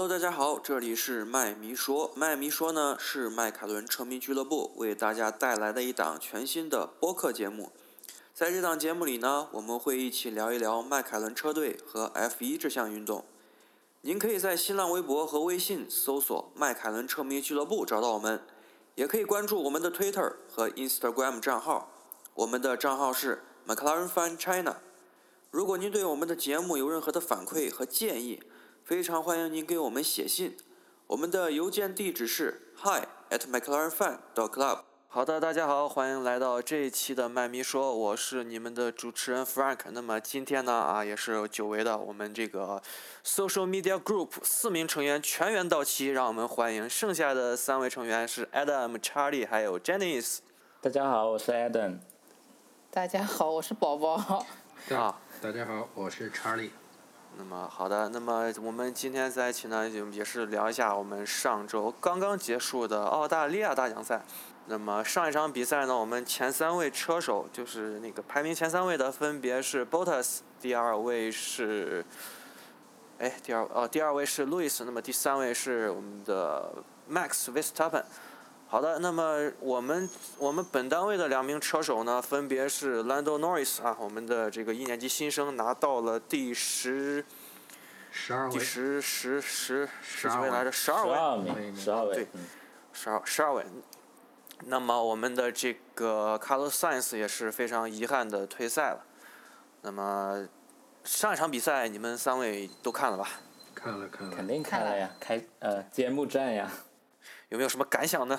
[0.00, 2.10] Hello，大家好，这里是麦迷说。
[2.16, 7.70] 麦迷说呢是迈凯伦车迷俱乐部为大家带来的一档全新的播客节目。
[8.32, 13.26] 在这档节目里呢，我们会一起聊一聊迈凯伦车队和 F1 这项运动。
[14.00, 18.40] 您可以在新浪微博和微信搜索“迈凯伦车迷俱乐部”找到我们，
[18.94, 21.90] 也可以关注我们的 Twitter 和 Instagram 账号，
[22.32, 24.78] 我们的账号是 McLaren Fan China。
[25.50, 28.42] 如果您对我们的节目有任何的反馈和建议，
[28.90, 30.56] 非常欢迎您给我们写信。
[31.06, 34.80] 我们的邮件地址是 hi at mclarenfan dot club。
[35.06, 39.78] 好的，大家好，欢迎来到这一期的麦咪说，我是你们的主持人 Frank。
[39.92, 42.82] 那么今天呢，啊，也是久违的，我们这个
[43.24, 50.38] Social Media Group 四名成员全员到齐，让我们欢迎剩下的三位成员是 Adam、Charlie 还有 Janice。
[50.80, 52.00] 大家好，我是 Adam。
[52.90, 54.44] 大家好，我是宝宝。
[54.90, 56.70] 啊，大家好，我是 Charlie。
[57.36, 64.22] 那么好的，那么我们今天在一起呢，就也是聊一下我们上周刚刚结束的澳大利亚大奖赛。
[64.66, 72.04] 那么上一场比赛呢，我们前三位车手就是那个排名前三位的，分别是 Bottas，第二位是，
[73.18, 76.72] 哎，第二哦，第二位是 Louis，那么第三位是我们的
[77.10, 78.04] Max Verstappen。
[78.70, 87.24] 好的，那么我们我们本单位的两名车手呢，分别是 Lando Norris 啊，我们的这个一年级新生拿到了第十，
[88.12, 91.74] 十二位，第十十十十几二位位来着，十十二位。
[91.74, 92.28] 十二位对。
[92.34, 92.46] 嗯
[92.92, 93.64] 十二十二位。
[94.66, 99.04] 那么我们的这个 Carlos Sainz 也是非常遗憾的退赛了。
[99.82, 100.46] 那么
[101.02, 103.28] 上一场比赛你们三位都看了吧？
[103.74, 106.70] 看了看了，肯定看了呀，开呃揭幕战呀，
[107.48, 108.38] 有没有什么感想呢？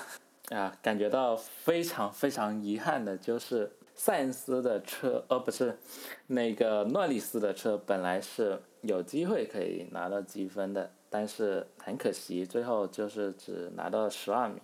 [0.52, 5.78] 啊，感觉到非常非常遗憾的就是塞恩斯的车，呃，不是，
[6.26, 14.60] 那个诺里斯的车本来是有机会可以拿到积分的，但是很可惜，最后就是只拿到十二名。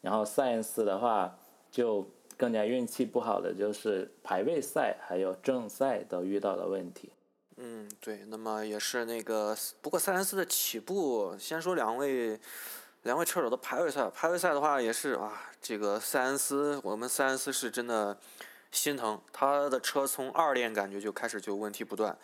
[0.00, 1.38] 然后塞恩斯的话
[1.70, 7.12] 就更加运气不好的就是排位赛还有正赛都遇到了问题。
[7.56, 12.40] 嗯，对，那么也是那个，不过塞恩斯的起步，先说两位，
[13.02, 18.16] 两位车手的排位赛，排位赛的话也是啊，这个塞恩斯，我们塞恩斯是真的
[18.70, 22.16] 心疼，他的车从二练感觉就开始就问题不断，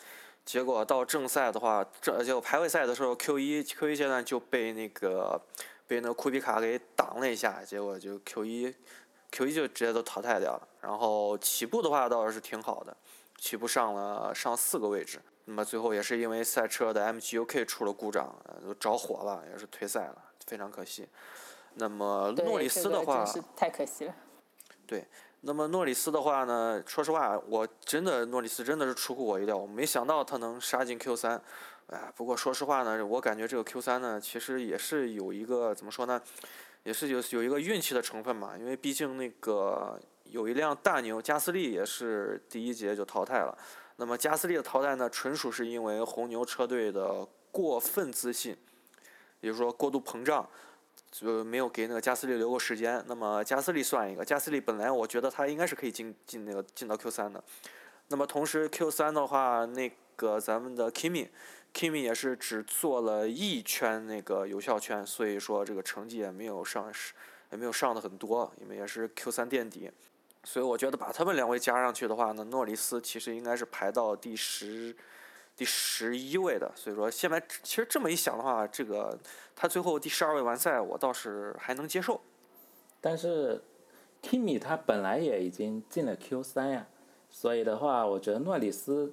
[0.44, 5.40] 结果到正赛的话，这就排位赛的时候 Q 一 Q 一阶段就被那个
[5.88, 8.74] 被那库比卡给挡了一下，结果就 Q 一
[9.32, 12.96] Q 一就直接都淘汰掉了，然后起步的话倒是挺好的。
[13.36, 20.16] 起步上了上四个位置，那么最后也是因为赛车的 MGUK 出了故障，呃都着火了，也是退赛了，
[20.48, 21.06] 非常可惜。
[21.74, 24.14] 那么诺里斯的这个话，太可惜了。
[24.86, 25.06] 对
[25.42, 31.40] 那么诺里斯的话呢，说实话，我真的诺里斯真的是出乎我意料，我没想到他能杀进 Q 三。
[31.88, 36.20] 哎，不过说实话呢，我感觉这个 Q 三呢，其实也是有一个怎么说呢，
[36.82, 43.56] 也是有有一个运气的成分嘛，因为毕竟那个有一辆大牛加斯利也是第一节就淘汰了。
[43.96, 48.56] 那么加斯利的淘汰呢，纯属是因为红牛车队的过分自信，
[49.40, 50.48] 也就是说过度膨胀。
[51.10, 53.02] 就没有给那个加斯利留过时间。
[53.06, 57.42] 那么加斯利算一个，加斯利本来我觉得他应该是可以进进那个进到 Q 三的。
[58.08, 66.92] 那么同时 Q 三的话，那个咱们的 Kimi，Kimi 也是只做了一圈那个有效圈，所以说这个成绩也没有上
[67.52, 69.90] 也没有上的很多，因为也是 Q 三垫底。
[70.44, 74.94] 所以我觉得把他们两位加上去的话呢，诺里斯其实应该是排到第十。
[75.58, 79.18] 第十一位的，所以说现在其实这么一想的话，这个
[79.56, 82.20] 他最后第十二位完赛，我倒是还能接受。
[83.00, 83.60] 但是
[84.22, 86.86] Kimi 他本来也已经进了 Q 三呀，
[87.28, 89.12] 所以的话，我觉得诺里斯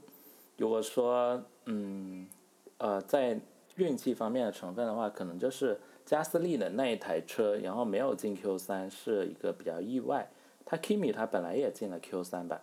[0.57, 2.27] 如果说嗯
[2.77, 3.39] 呃在
[3.77, 10.29] 运气方面的成分的话，可能就是加斯利的那一台车，然后没有进 Q 三是一个比较意外。
[10.63, 12.61] 他 Kimi 他本来也进了 Q 三吧。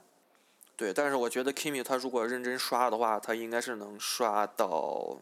[0.82, 5.16] 对，但是我觉得 Kimi 他如果认真刷的话，他应该是能刷到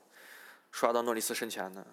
[0.70, 1.84] 刷到诺里斯身前的。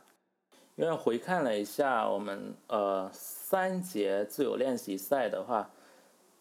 [0.77, 5.69] 因为回看了一下我们呃三节自由练习赛的话，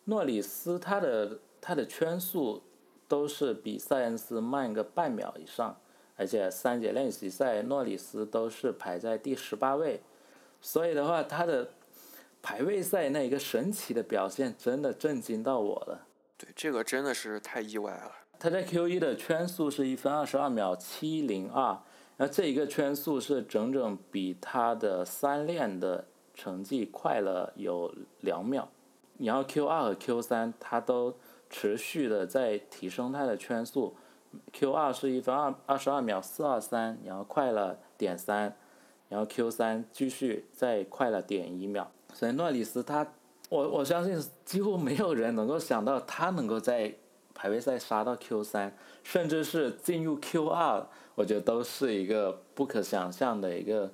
[0.05, 2.63] 诺里斯他的他的圈速
[3.09, 5.77] 都是比塞恩斯慢个半秒以上，
[6.15, 10.01] 而且三节练习赛诺里斯都是排在第十八位，
[10.61, 11.69] 所以的话他的
[12.41, 16.06] 排位赛那一个神奇的表现真的震惊到我了。
[16.39, 18.13] 对，这个真的是太意外了。
[18.39, 21.79] 他在 Q 一的圈速是一分二十二秒七零二，
[22.19, 26.05] 然后这一个圈速是整整比他的三练的
[26.35, 28.69] 成绩快了有两秒。
[29.19, 31.17] 然后 Q 二和 Q 三他都
[31.49, 33.97] 持续的在提升他的圈速
[34.53, 38.55] ，Q 二是一分二二十二秒四二三，然后快了点三，
[39.09, 41.91] 然后 Q 三继续再快了点一秒。
[42.13, 43.07] 所以诺里斯他，
[43.49, 46.95] 我我相信几乎没有人能够想到他能够在
[47.35, 53.93] 排位赛杀到 Q 三，甚至是进入 Q 二，我觉得都是一个不可想象的一个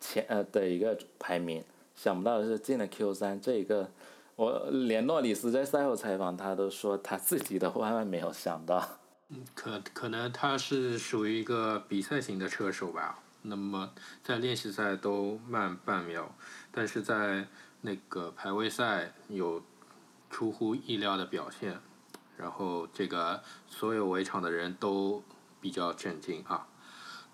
[0.00, 1.62] 前呃的一个排名。
[1.94, 3.90] 想不到的是进了 Q 三这一个，
[4.36, 8.86] 我连诺里斯在赛后采访他都说他自己都万万没有想到。
[9.28, 13.90] 嗯可可能他是属于一个比赛型的车手吧，那么
[14.22, 16.32] 在练习赛都慢半秒，
[16.70, 17.46] 但是在
[17.80, 19.62] 那个排位赛有
[20.30, 21.78] 出乎意料的表现，
[22.36, 25.22] 然后这个所有围场的人都
[25.60, 26.66] 比较震惊啊，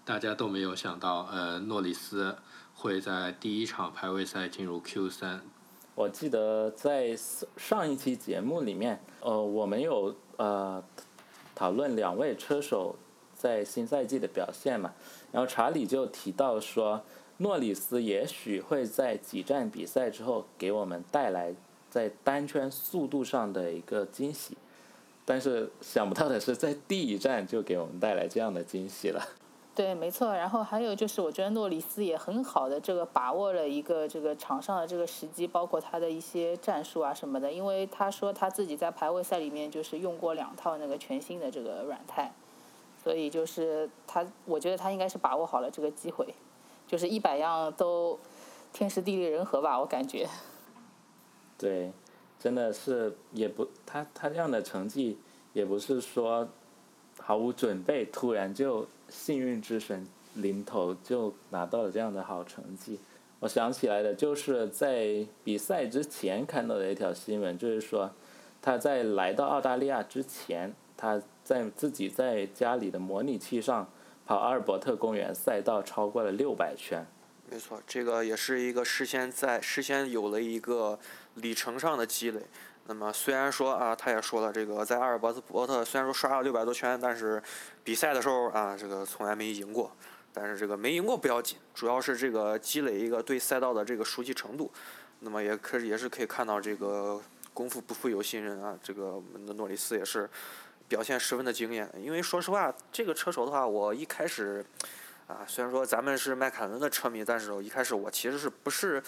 [0.05, 2.37] 大家都没有想到，呃，诺里斯
[2.75, 5.43] 会在第一场排位赛进入 Q 三。
[5.95, 7.17] 我记得在
[7.57, 10.83] 上一期节目里面，呃，我们有呃
[11.55, 12.97] 讨论两位车手
[13.35, 14.93] 在新赛季的表现嘛，
[15.31, 17.05] 然后查理就提到说，
[17.43, 21.53] 诺里斯也许会在几站比赛之后给我们带来
[21.91, 24.57] 在单圈速度上的一个惊喜，
[25.25, 29.21] 但是想不到的是，在第一站就给我们带来这样的惊喜了。
[29.75, 30.33] 对，没错。
[30.33, 37.51] 然后还有就是，我觉得诺里斯也很好的这个把握了一个这个场上的这个时机，包括他的一些战术啊什么的。
[37.51, 42.31] 因为他说他自己在排位赛里面就是用过两套那个全新的这个软胎，
[43.03, 46.35] 所以就是他，我觉得他应该是把握好了这个机会，
[46.93, 48.17] 就是一百样都
[48.73, 50.29] 天时地利人和吧，我感觉。
[51.59, 51.91] 对，
[52.39, 55.19] 真的是也不他他这样的成绩
[55.53, 56.47] 也不是说
[57.19, 58.87] 毫无准备，突然就。
[59.09, 62.99] 幸运之神临头就拿到了这样的好成绩，
[63.41, 68.11] 我想起来的就是在比赛之前看到的一条新闻，就是说
[68.63, 73.87] 他在来到澳大利亚之前，他在自己在家里的模拟器上
[74.37, 77.05] 阿尔伯特公园赛道超过了六百圈。
[77.51, 80.99] 没错，这个也是一个事先在事先有了一个
[81.35, 82.41] 里程上的积累。
[82.87, 87.43] 那么虽然说啊，他也说了，这个在阿尔伯斯伯特虽然说刷了六百多圈，但是
[87.85, 89.93] 比赛的时候啊，这个从来没赢过。
[90.35, 94.71] 但是这个没赢过不要紧，主要是这个积累一个对赛道的这个熟悉程度。
[95.21, 97.21] 那么也可也是可以看到这个
[97.53, 100.29] 功夫不负有心人啊，这个我们的诺里斯也是
[100.93, 101.89] 表现十分的惊艳。
[101.99, 104.63] 因为说实话，这个车手的话，我一开始
[105.27, 109.03] 啊，虽然说咱们是迈凯伦的车迷，但是我一开始我其实是不是。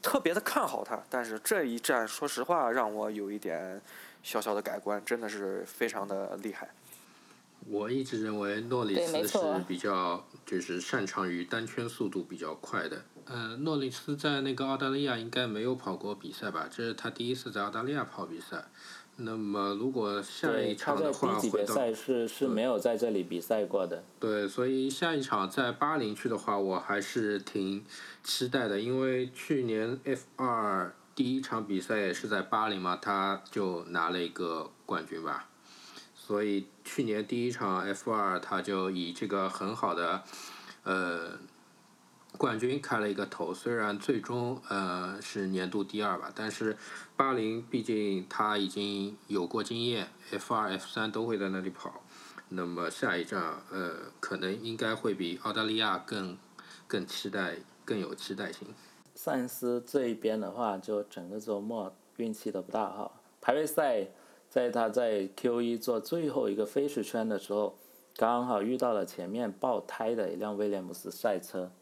[0.00, 3.82] 特别的看好他，但是这一站，说实话让我有一点
[4.22, 6.70] 小小的改观，真的是非常的厉害。
[7.66, 13.02] 我一直认为诺里斯是比较就是擅长于单圈速度比较快的。
[13.24, 16.68] 呃，诺里斯在那个澳大利亚应该没有跑过比赛吧？
[16.70, 18.66] 这是他第一次在澳大利亚跑比赛。
[19.20, 24.04] 那么，如果下一场的话，会到赛是是没有在这里比赛过的。
[24.20, 27.84] 对，所以下一场在巴林去的话，我还是挺
[28.22, 35.48] 期待的，因为去年 F 二第一场比赛也是在巴林嘛，他就拿了一个冠军吧。
[36.14, 40.22] 所以去年第一场 F 二，他就以这个很好的，
[40.84, 41.32] 呃。
[42.36, 46.76] 冠军开了一个头，虽然最终呃是年度第二吧，但是
[47.16, 52.02] 巴林毕竟他已经有过经验，F 二、F 三都会在那里跑，
[52.50, 53.42] 那么下一站
[53.72, 56.36] 呃可能应该会比澳大利亚更
[56.86, 58.68] 更期待，更有期待性。
[59.16, 64.06] 塞恩斯这一边的话，就整个周末运气都不大好，排位赛
[64.48, 67.76] 在他在 Q 一做最后一个飞驰圈的时候，
[68.16, 71.72] 刚好遇到了前面爆胎的一辆威廉姆斯赛车。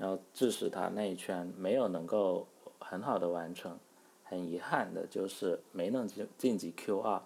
[0.00, 2.46] 然后致使他那一圈没有能够
[2.78, 3.78] 很好的完成，
[4.24, 7.20] 很遗憾的就是没能进晋级 Q 二。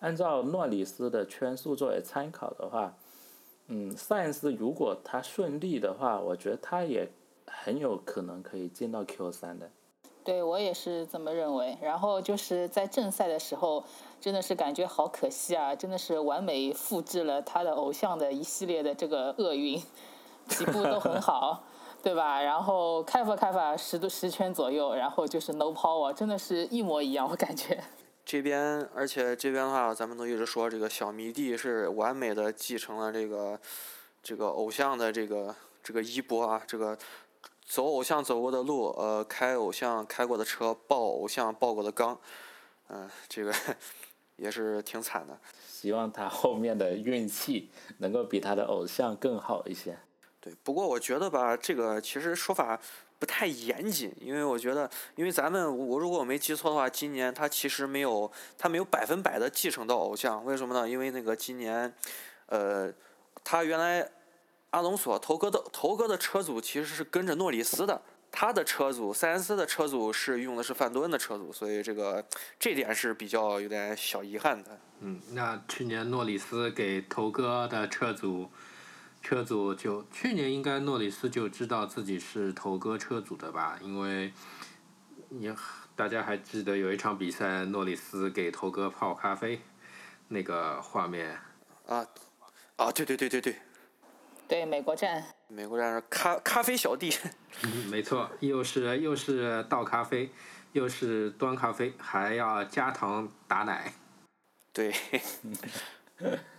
[0.00, 2.92] 按照诺里斯的圈速作为参考的话，
[3.68, 7.08] 嗯，赛恩斯如果他顺利的话，我觉得他也
[7.46, 9.70] 很有可能可以进到 Q 三的。
[10.24, 11.78] 对我也是这么认为。
[11.80, 13.84] 然后就是在正赛的时候，
[14.20, 15.72] 真的是感觉好可惜啊！
[15.74, 19.80] 真的是完美复制了他的偶像的一系列的这个厄运，
[20.48, 21.62] 起步都很好。
[22.08, 22.40] 对吧？
[22.40, 27.78] 然后开发开发十多十圈左右，然后就是 no power，真的是一模一样，我感觉。
[28.24, 33.60] 这边，而且这边的话，咱们都一直说这个小迷弟是完美的继承了这个
[34.22, 36.96] 这个偶像的这个这个衣钵啊，这个
[37.66, 42.18] 走偶像走过的路，呃，开偶像开过的车，爆偶像爆过的缸，
[42.88, 43.52] 嗯，这个
[44.36, 45.38] 也是挺惨的。
[45.66, 49.98] 希望他后面的运气能够比他的偶像更好一些。
[50.40, 52.78] 对，不过我觉得吧，这个其实说法
[53.18, 60.88] 不太严谨，因为我觉得，因为咱们我如果我没记错的话，今年他其实没有他没有百分百的继承到偶像，为什么呢？
[60.88, 61.92] 因为那个今年，
[62.46, 62.92] 呃，
[63.42, 64.08] 他原来
[64.70, 72.24] 阿隆索头哥的头哥的车组其实是跟着诺里斯的，他的车组塞恩斯的车组是用的是范多恩的车组，所以这个
[72.60, 74.78] 这点是比较有点小遗憾的。
[75.00, 78.48] 嗯，那去年诺里斯给头哥的车组，
[79.22, 83.78] 车主就去年应该诺里斯就知道自己是头哥车主的吧？
[83.82, 84.32] 因为
[85.28, 85.52] 你
[85.94, 89.60] 大家还记得有一场比赛，诺里斯给头哥泡咖啡
[90.28, 91.38] 那个画面。
[91.86, 92.06] 啊，
[92.76, 93.56] 啊，对对对对对，
[94.46, 97.12] 对美国站，美国站是咖咖啡小弟，
[97.64, 100.30] 嗯， 没错，又是又是倒咖啡，
[100.72, 103.92] 又是端咖啡，还要加糖打奶。
[104.72, 104.94] 对，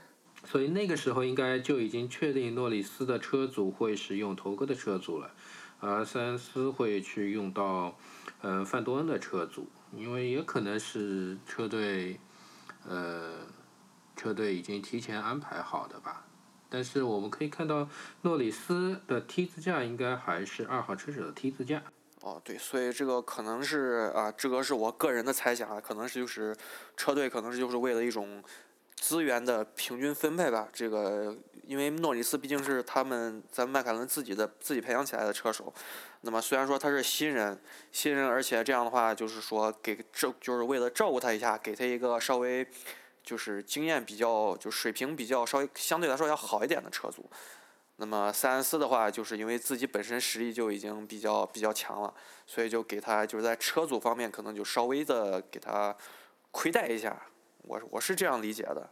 [0.49, 5.31] 所以那个时候应该就已经确定诺里斯的车组会是用头哥的车组了，
[5.79, 7.95] 而塞恩斯会去用到
[8.41, 12.19] 嗯范多恩的车组，因为也可能是车队
[12.87, 13.33] 呃
[14.15, 16.25] 车队已经提前安排好的吧。
[16.67, 17.87] 但是我们可以看到
[18.23, 21.83] 诺里斯的 T 字架应该还是二号车手的 T 字架。
[22.21, 26.55] 哦，对，所以这个可能是啊，这个是我个人的猜想啊，可能是就是
[26.97, 28.43] 车队可能是就是为了一种
[29.09, 30.67] 资源的平均分配吧。
[30.71, 35.73] 这个因为诺里斯毕竟是他们咱迈凯伦自己的自己培养起来的车手，
[36.21, 37.59] 那么虽然说他是新人，
[37.91, 42.63] 新人，而且这样的话就是说给照就是为了照顾他一下，给他一个稍微
[43.23, 47.27] 就是经验比较就水平比较稍微相对来说要好一点的车组。
[47.95, 52.13] 那么塞恩斯的话，就是因为自己本身实力就已经比较比较强了，
[52.45, 55.95] 所以就给他就是在车组方面可能就稍微的给他
[56.51, 57.19] 亏待一下，
[57.63, 58.87] 我我是这样理解的。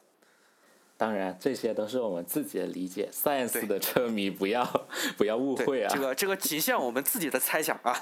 [0.98, 4.66] 当然，这些都是我们自己的理解，Science 的车迷不要
[5.16, 5.90] 不要误会，啊。
[5.94, 7.96] 这个这个仅限我们自己的猜想啊。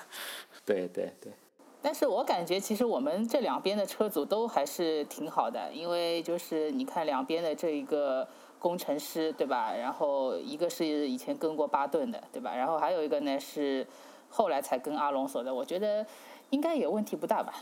[0.66, 1.34] 对 对对，
[1.82, 8.26] 但是我感觉其实我们这两边的车组都还是挺好的，因为就是你看两边的这一个
[8.60, 9.74] 工程师，对吧？
[9.76, 12.56] 然后一个是以前跟过巴顿的，对吧？
[12.56, 13.86] 然后还有一个呢是
[14.30, 16.06] 后来才跟阿隆索的，我觉得
[16.52, 17.54] 应该也问题不大吧。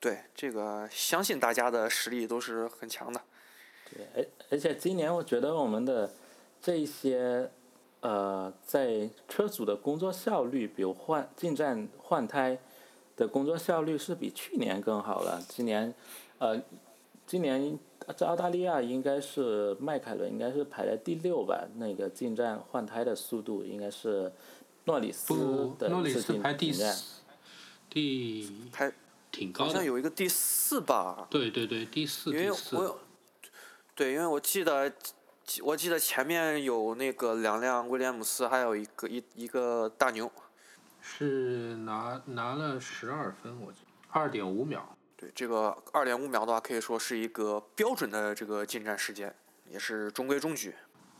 [0.00, 3.20] 对，这个相信大家的实力都是很强的。
[3.94, 6.10] 对，而而且今年我觉得我们的
[6.60, 7.50] 这一些
[8.00, 12.58] 呃，在车主的工作效率，比如换进站换胎
[13.16, 15.40] 的工作效率是比去年更好了。
[15.48, 15.94] 今年
[16.38, 16.60] 呃，
[17.26, 17.78] 今年
[18.16, 24.32] 在澳大利亚应该是迈凯伦应该是排在第六吧，那个进站换胎的速度应该是
[24.86, 25.34] 诺里斯，
[25.78, 26.72] 的诺里斯进排第。
[26.72, 27.22] 四，
[27.88, 28.92] 第还
[29.30, 29.70] 挺高的。
[29.70, 32.46] 好像有一个第四吧，对对对，第四因。
[32.46, 32.98] 有，
[34.02, 34.92] 对，因为我记得，
[35.62, 40.28] 我记得前面有那个两辆威廉姆斯，还有一个一一个大牛。
[41.00, 43.78] 是拿拿了十二分，我记
[44.08, 44.98] 二点五秒。
[45.16, 49.32] 对，这个二点五秒的话，可以说是一个标准的这个进站时间，
[49.70, 50.74] 也是中规中矩。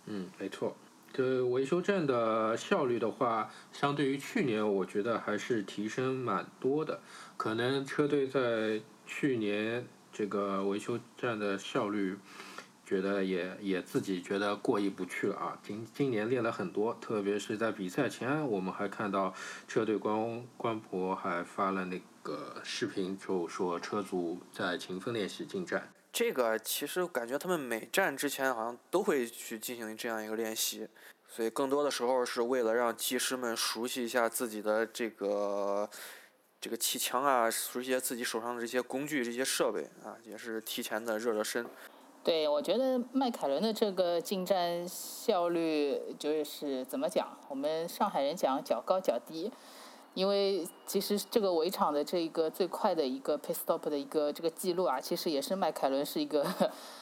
[0.07, 0.77] 嗯，没错。
[1.13, 7.01] 这维修站的效率的话，相对于去年，我觉得还是提升蛮多的。
[7.37, 12.19] 可能车队在去年这个维修站的效率，
[12.93, 15.59] 觉得也也自己觉得过意不去了啊。
[15.63, 19.33] 今今年练了很多，特别是在比赛前，我们还看到
[19.67, 25.91] 车队官官博还发了那个视频，就说车组在勤奋练习进站。
[26.13, 30.87] 这个其实感觉他们每站之前好像都会去进行这样一个练习，
[31.27, 35.89] 所以更多的时候是为了让技师们熟悉一下自己的这个
[36.61, 41.65] 这个气枪啊，熟悉一下自己手上的这些工具、这些设备啊，也是提前的热热身。
[42.25, 47.37] 对，我觉得迈凯伦的这个进站效率就是怎么讲？
[47.49, 49.51] 我们上海人讲脚高脚低，
[50.15, 56.47] 因为其实这个围场的这一个最快的一个 pit stop 的一个这个记录啊，其实也是迈凯伦是一个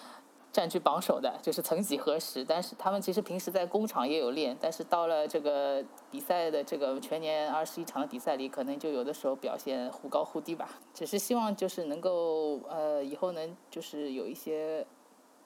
[0.51, 2.43] 占据榜首的，就是曾几何时。
[2.43, 10.79] 但是他们其实平时在工厂也有练，但是到了这个比赛的这个全年二十一场的比赛里，可能就有的时候表现忽高忽低吧。
[10.95, 14.87] 只是希望就是能够呃以后能就是有一些。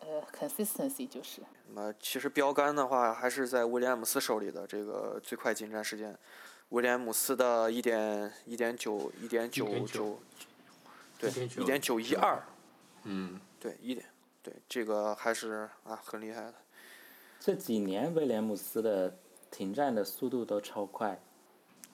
[0.07, 1.41] 呃，consistency 就是。
[1.69, 6.17] 那么其实标杆的话还是在威廉姆斯手里的这个最快进站时间，
[6.69, 10.19] 威廉姆斯的一点一点九一点九九，
[11.19, 12.43] 对，一点九一二，
[13.05, 14.07] 嗯，对，一点，
[14.43, 16.55] 对，这个还是啊很厉害的。
[17.41, 19.17] 这几年威廉姆斯的
[19.51, 21.19] 停站的速度都超快。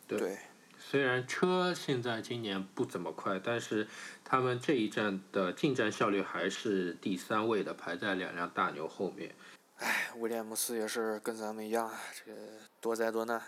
[0.07, 0.39] 对。
[0.81, 3.87] 虽然车现在今年不怎么快，但是
[4.25, 9.33] 他们这一站的进站效率还是第三位的，排在两辆大牛后面。
[9.77, 12.39] 唉，威廉姆斯也是跟咱们一样，这个
[12.81, 13.41] 多灾多难。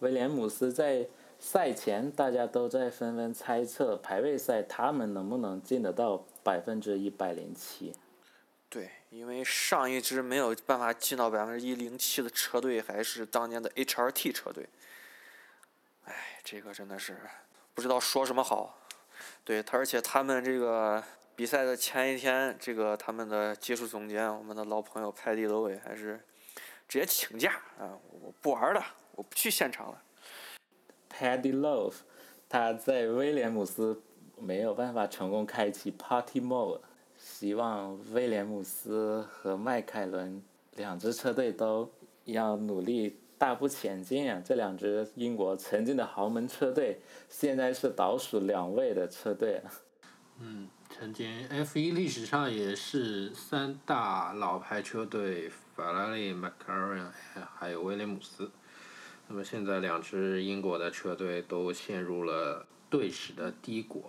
[0.00, 7.92] 威廉姆斯在赛前大家都在纷纷猜测排位赛他们能不能进得到百分之一百零七。
[8.68, 14.68] 对，因为上一支没有办法进到百分之一零七的车队还是当年的 HRT 车队。
[16.44, 17.18] 这个真的是
[17.74, 18.78] 不知道说什么好。
[19.44, 21.02] 对他，而且他们这个
[21.34, 26.20] 比赛的前一天，这个他们的技术总监，我们的老朋友派蒂罗伟还是
[26.86, 30.02] 直接请假啊，我不玩了，我不去现场了。
[31.10, 31.94] Paddy Love，
[32.48, 34.02] 他在威廉姆斯
[34.36, 36.80] 没有办法成功开启 Party Mode，
[37.16, 41.90] 希望威廉姆斯和迈凯伦两支车队都
[42.24, 44.40] 要努力大步前进啊！
[44.44, 49.62] 这两支英国曾经的豪门车队，现在是倒数两位的车队。
[50.38, 57.08] 嗯，曾经 F1 历史上也是三大老牌车队，法拉利、McLaren
[57.56, 58.50] 还有威廉姆斯。
[59.28, 64.04] 那么现在两支英国的车队都陷入了队史的低谷，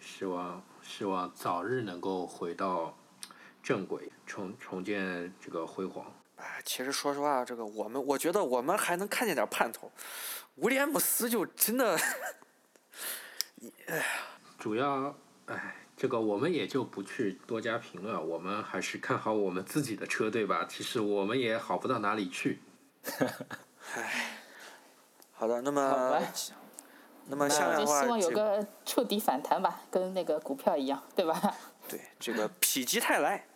[0.00, 2.96] 希望希望早日能够回到
[3.62, 6.12] 正轨，重重建这个辉煌。
[6.64, 9.90] 哎，其实说实话，这个我们我觉得我们还能看见点盼头。
[10.56, 11.98] 威廉姆斯就真的，
[13.86, 14.04] 哎呀，
[14.58, 15.14] 主要
[15.46, 20.66] 哎，这个我们也就不去多加评论，我们还是看好我们自己的车队吧。
[20.68, 22.60] 其实我们也好不到哪里去。
[23.96, 24.38] 哎，
[25.32, 26.22] 好的，那么，
[27.26, 31.54] 那么下面的话，就希望有个触底反弹吧，跟那个股票一样，对吧？
[31.86, 33.46] 对这个否极泰来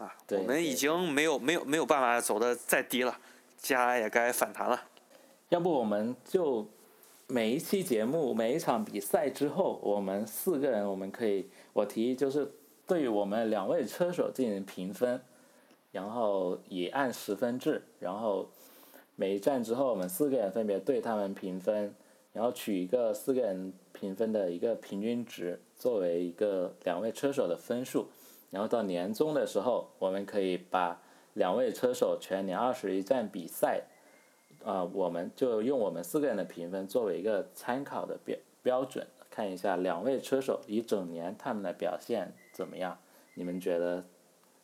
[0.00, 3.18] 啊，对我们已经没有没有没有办法走的再低了，
[3.58, 4.80] 接下来也该反弹了。
[5.50, 6.66] 要不我们就
[7.26, 12.50] 每一期节目每一场比赛之后，我们四个人我们可以，我提议就是
[12.86, 15.20] 对于我们两位车手进行评分，
[15.92, 18.48] 然后以按十分制，然后
[19.16, 21.94] 每一站之后我们四个人分别对他们评分，
[22.32, 28.08] 然后取一个四个人评分的一个平均值作为一个两位车手的分数，
[28.50, 31.00] 然后到年终的时候，我们可以把
[31.34, 33.82] 两位车手全年二十一站比赛。
[34.62, 42.98] 啊、我们就用我们四个人的评分作为一个参考的标标准，看一下两位车手一整年他们的表现怎么样？
[43.32, 44.04] 你们觉得，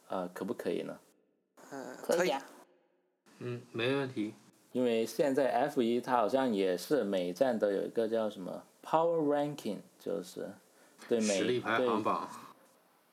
[0.09, 0.99] 呃，可不可以呢？
[1.70, 2.42] 嗯，可以啊。
[3.38, 4.35] 嗯，没问题。
[4.72, 10.51] 因为现在 F 一它好像也是每一站都有一个叫什么 Power Ranking，就是
[11.09, 12.29] 对每实力排对行榜。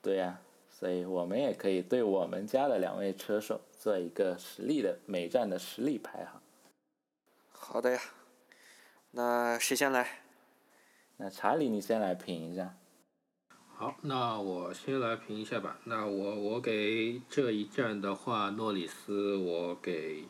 [0.01, 0.37] 对呀、
[0.83, 6.41] 所以我们也可以对我们家的两位车手做一个实力的每站的实力排行。
[7.53, 8.01] 好的呀，
[9.11, 10.23] 那谁先来？
[11.15, 12.75] 那查理，你先来评一下。
[13.73, 15.79] 好，那我先来评一下吧。
[15.85, 20.27] 那我我给这一站的话，诺里斯我给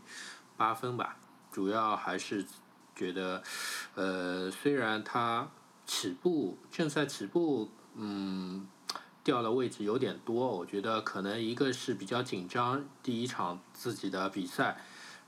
[0.55, 1.17] 八分吧。
[1.51, 2.45] 主要还是
[2.95, 3.41] 觉得，
[3.95, 5.49] 呃，虽然他
[5.87, 8.67] 起步正赛起步，嗯，
[9.23, 14.77] 掉的位置有点多，我觉得可能一个是比较紧张，第一场自己的比赛，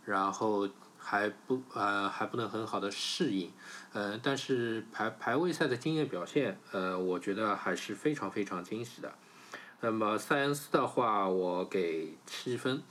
[0.03, 3.51] 然后还不呃还不能很好的适应，
[3.93, 9.13] 呃，但是排排位赛的经验表现，呃，我觉得还是非常非常惊喜的。
[9.81, 12.81] 那么塞恩斯的话，我给七分，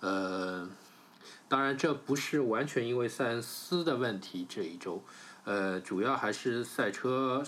[0.00, 0.68] 呃，
[1.48, 5.02] 当然这不是完全因为塞恩斯的问题这一周，
[5.44, 7.42] 呃，主要还是赛车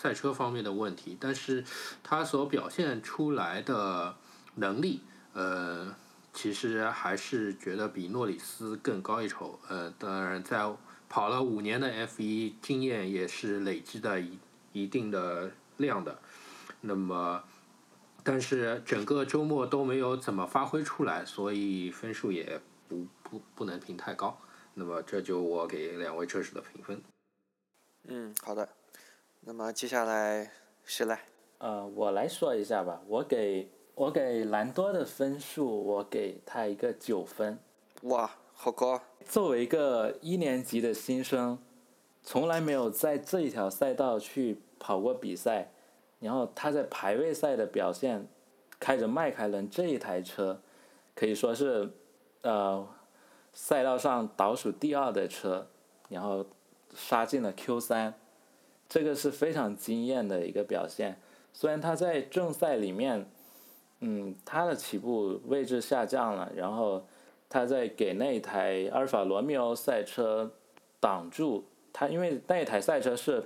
[0.00, 1.62] 赛车方面的问题，但是
[2.02, 4.16] 他所表现出来的
[4.54, 5.02] 能力，
[5.34, 5.94] 呃，
[6.32, 9.60] 其实还是觉得比诺里斯更高一筹。
[9.68, 10.74] 呃，当然在
[11.06, 14.38] 跑了五年的 F 一经验也是累积的一
[14.72, 16.18] 一定的量的。
[16.80, 17.44] 那么，
[18.24, 22.58] 但是整个周末都没有怎么发挥出来，所以分数也
[22.88, 24.40] 不不不能评太高。
[24.72, 27.02] 那么这就我给两位车手的评分。
[28.08, 28.66] 嗯，好的。
[29.42, 30.50] 那么接下来
[30.84, 31.18] 谁来？
[31.58, 37.58] 呃，我来说一下吧，我给我给兰多的分数，我给他一个九分。
[38.02, 39.02] 哇，好高啊！
[39.24, 41.58] 作为一个一年级的新生，
[42.22, 45.72] 从来没有在这一条赛道去跑过比赛，
[46.18, 48.28] 然后他在排位赛的表现，
[48.78, 50.60] 开着迈凯伦这一台车，
[51.14, 51.90] 可以说是，
[52.42, 52.86] 呃，
[53.54, 55.66] 赛道上倒数第二的车，
[56.10, 56.44] 然后
[56.94, 58.14] 杀进了 Q 三，
[58.90, 61.16] 这个是非常惊艳的一个表现。
[61.54, 63.24] 虽然他在正赛里面，
[64.00, 67.06] 嗯，他的起步位置下降了，然后
[67.48, 70.50] 他在给那一台阿尔法罗密欧赛车
[70.98, 73.44] 挡住他，因为那一台赛车是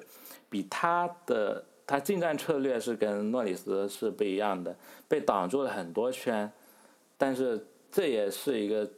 [0.48, 4.74] 比他的他进站策略是跟诺里斯是不一样的，
[5.06, 6.50] 被挡住了很多圈，
[7.18, 8.90] 但是这也是一个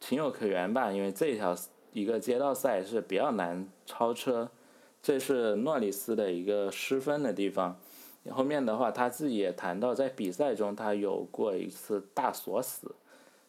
[0.00, 1.54] 情有可原吧，因为这条
[1.92, 4.50] 一个街道赛是比较难超车，
[5.02, 7.78] 这是诺里斯的一个失分的地方。
[8.30, 12.94] 后面的话他自己也谈到，在比赛中他有过一次大锁死，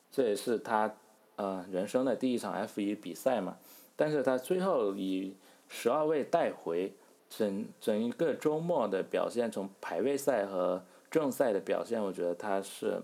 [0.09, 0.95] 这也是他
[1.35, 3.57] 呃人生的第一场 F 一比赛嘛。
[3.97, 5.35] 但是他最后以
[5.67, 6.93] 十二位带回，
[7.29, 13.01] 整整一个周末的表现，从排位赛和正赛的表现，我觉得他是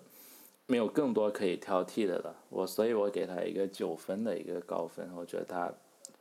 [0.66, 2.36] 没有更多可以挑剔的了。
[2.50, 5.72] 我所以，我给他一个九分的一个高分，我觉得他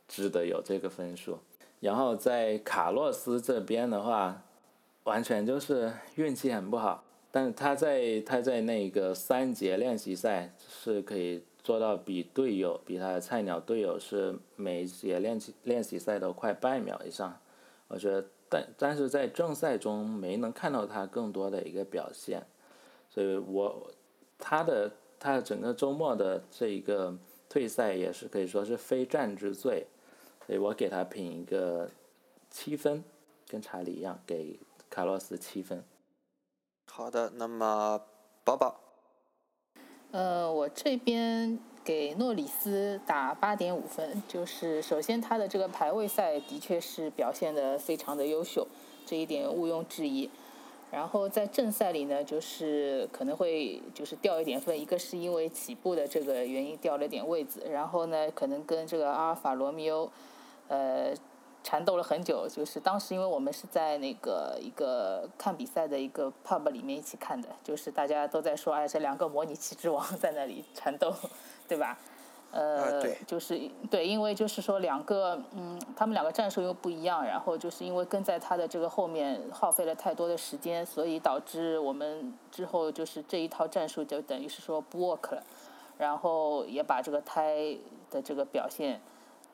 [0.07, 1.39] 值得有这个分数。
[1.79, 4.43] 然后在卡洛斯这边的话，
[5.03, 11.43] 完全就是运气很不好，但是他在他在那个三节练习赛是可以。
[11.63, 17.37] 做到比队友，比他的菜鸟队友是每一节练习练习赛都快半秒以上，
[17.89, 22.41] 我觉得，但但是在正赛中没能看到他更多的一个表现，
[23.09, 23.91] 所以我
[24.39, 27.17] 他的他整个周末的这一个
[27.49, 29.87] 退赛也是可以说是非战之罪，
[30.47, 31.91] 所以我给他评一个
[32.49, 33.03] 七分，
[33.49, 34.57] 跟查理一样给
[34.89, 35.83] 卡洛斯七分。
[36.89, 38.01] 好的，那么
[38.45, 38.79] 宝宝。
[40.11, 48.65] 呃，我这边给诺里斯打八点五分，就是首先他的这个排位赛的确是表现的非常的优秀，
[49.05, 50.29] 这一点毋庸置疑。
[50.89, 60.09] 然后在正赛里呢，就是可能会就是掉一点分，一个是因为起步的这个原因掉了点位子，然后呢，可能跟这个阿尔法罗密欧，
[60.67, 61.13] 呃。
[61.63, 71.13] 缠斗了很久，就是当时因为我们是在那个一个看比赛的一个 pub 里面一起看的，就是大家都在说，哎，这两个模拟器之王在那里缠斗，
[71.67, 71.97] 对吧？
[72.51, 85.43] 呃，就是对，因为就是说两个，嗯，他们两个战术又不一样，然后就是因为跟在他的这个后面耗费了太多的时间，所以导致我们之后就是这一套战术就等于是说不 work 了，
[85.97, 87.77] 然后也把这个胎
[88.09, 89.01] 的这个表现。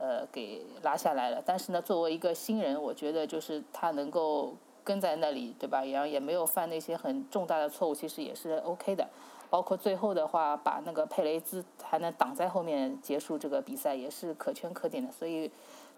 [0.04, 1.42] 呃，给拉下来了。
[1.46, 5.82] 但是呢，作为一个新人，我觉得就是他能够跟在那里，对吧？
[5.86, 9.08] 然后也没有犯那些很重大的错误，其实也是 OK 的。
[9.50, 15.10] 包括最后的话，把那个佩雷兹还能挡在后面结束这个比赛，也是可圈可点的。
[15.10, 15.50] 所以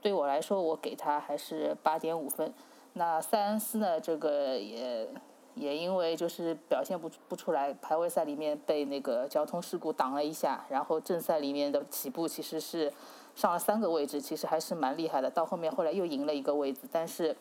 [0.03, 2.53] 对我来说，我给他还是八点五分。
[2.93, 3.99] 那塞恩斯呢？
[3.99, 5.09] 这个也
[5.55, 12.93] 也因为就是表现不不出来，排位赛里面被那个交通事故挡了一下，然后正赛里面的起步其实是。
[13.35, 15.29] 上了三个位置，其实还是蛮厉害的。
[15.29, 17.35] 到后面后来又赢了一个位置，但是，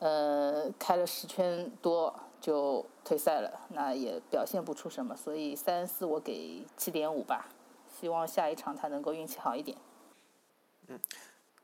[0.00, 5.16] 呃，开了十圈多就退赛了，那也表现不出什么。
[5.16, 7.48] 所以三四我给七点五吧，
[7.98, 9.78] 希望下一场他能够运气好一点。
[10.88, 11.00] 嗯，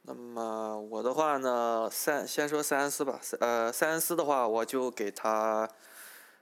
[0.01, 3.21] 那么我的话呢，三先说三思吧。
[3.41, 5.69] 呃，三思的话，我就给他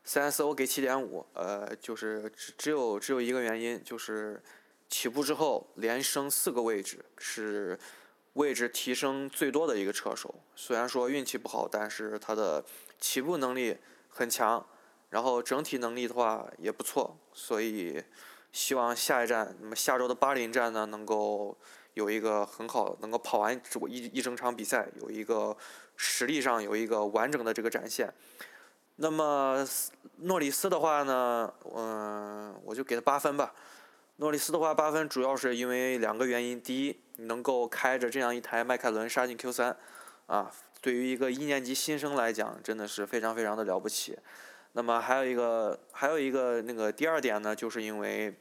[0.04, 1.26] 塞恩斯，我给七点五。
[1.34, 4.40] 呃，就是只只有只有一个原因，就是。
[4.90, 7.78] 起步之后连升四个位置，是
[8.32, 10.34] 位置提升最多的一个车手。
[10.56, 12.62] 虽然说运气不好，但是他的
[12.98, 14.66] 起步能力很强，
[15.08, 17.16] 然后整体能力的话也不错。
[17.32, 18.02] 所以
[18.52, 21.56] 希望下一站，那么下周的巴林站呢，能够
[21.94, 25.56] 有一个很好，能够跑完一一整场比赛，有一个
[25.96, 28.12] 实力上有一个完整的这个展现。
[28.96, 29.66] 那么
[30.16, 33.54] 诺里斯的话呢，嗯，我就给他八分吧。
[34.20, 36.60] 诺里斯的话八分，主要是因为两个原因。
[36.60, 39.74] 第一，能够开着这样一台迈凯伦杀进 Q 三，
[40.26, 40.52] 啊，
[40.82, 44.18] 对于一个一年级新生来讲，真的是非常非常的了不起。
[44.72, 48.34] 那么还有一个，还有一个那个第二点呢，就是因为，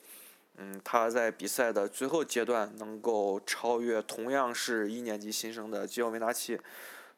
[0.58, 6.60] 嗯，他在比赛的最后阶段能够超越同样是一年级新生的吉奥维纳奇。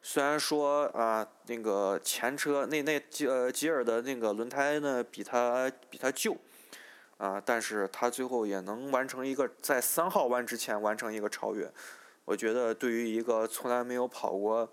[0.02, 6.36] 虽然说啊，那个前车那那吉呃吉尔的那个轮胎呢，比他比他旧。
[7.22, 11.72] 啊，但是他最后也能完成一个在三号弯之前完成一个超越，
[12.24, 14.68] 我觉得对于一个从来没有跑过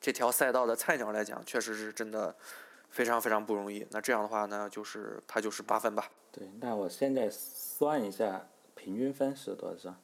[0.00, 2.34] 这条赛道的菜鸟来讲，确实是真的
[2.88, 3.86] 非常非常不容易。
[3.90, 6.08] 那这样的话呢，就是他就是八分吧。
[6.32, 9.94] 对，那我现在算一下平均分是多少？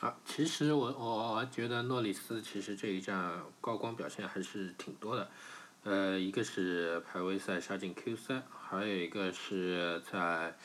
[0.00, 5.28] 啊，其实我我觉得诺里斯其实这一站高光表现还是挺多的，
[5.84, 10.56] 呃，一个是排位赛杀进 Q 三，还有一个是在。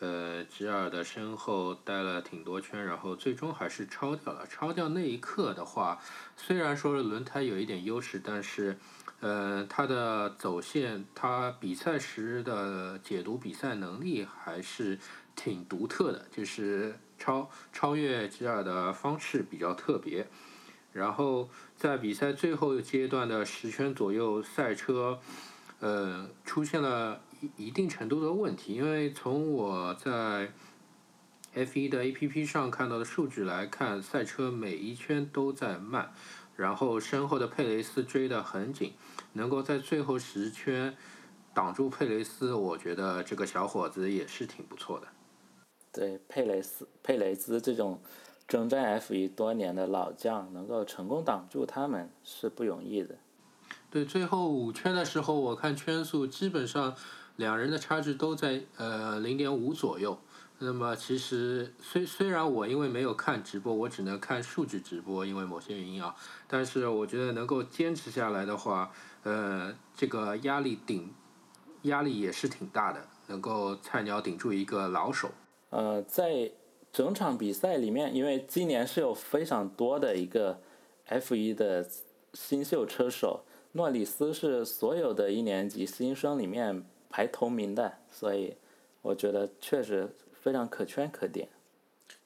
[0.00, 4.46] 呃，吉尔的身后待了挺多圈，然后最终还是超掉了。
[4.46, 5.98] 超掉那一刻的话，
[6.36, 8.78] 虽然说轮胎有一点优势，但是，
[9.18, 14.96] 呃，他的走线，他比赛时的解读比赛能力还是
[15.34, 20.28] 挺独特的，就是超超越吉尔的方式比较特别。
[20.92, 25.18] 然后在比赛最后阶段的十圈左右，赛车，
[25.80, 27.20] 呃，出现了。
[27.40, 30.52] 一一定程度的问题，因为从我在
[31.54, 36.12] F1 的 APP 上看到的数据来看，赛车每一圈都在慢，
[36.56, 38.92] 然后身后的佩雷斯追得很紧，
[39.32, 40.96] 能够在最后十圈
[41.54, 45.08] 挡住佩雷斯，我觉得这个小伙子也是挺不错的。
[45.90, 48.00] 对佩雷斯、佩雷兹这种
[48.46, 53.16] 征战 F1 多年的老将，能够成功挡住他们是不容易的。
[53.90, 56.94] 对，最后五圈的时候，我看圈速基本上
[57.38, 60.18] 两人的差距都在呃零点五左右。
[60.58, 66.16] 那么其实虽虽然我因为没有看直播，我只能看数据直播，因为某些原因啊，
[66.48, 68.90] 但是我觉得能够坚持下来的话，
[69.22, 71.14] 呃，这个压力顶
[71.82, 75.30] 压力也是挺大的，能够菜鸟顶住一个老手。
[75.70, 76.50] 呃，在
[76.92, 80.60] 整场比赛里面，因为今年是有非常多的一个
[81.04, 81.88] F 一的
[82.34, 88.56] 新秀车手，诺里斯是所有的一年级新生里面排头名的，所以
[89.02, 90.08] 我觉得确实。
[90.40, 91.46] 非常可圈可点，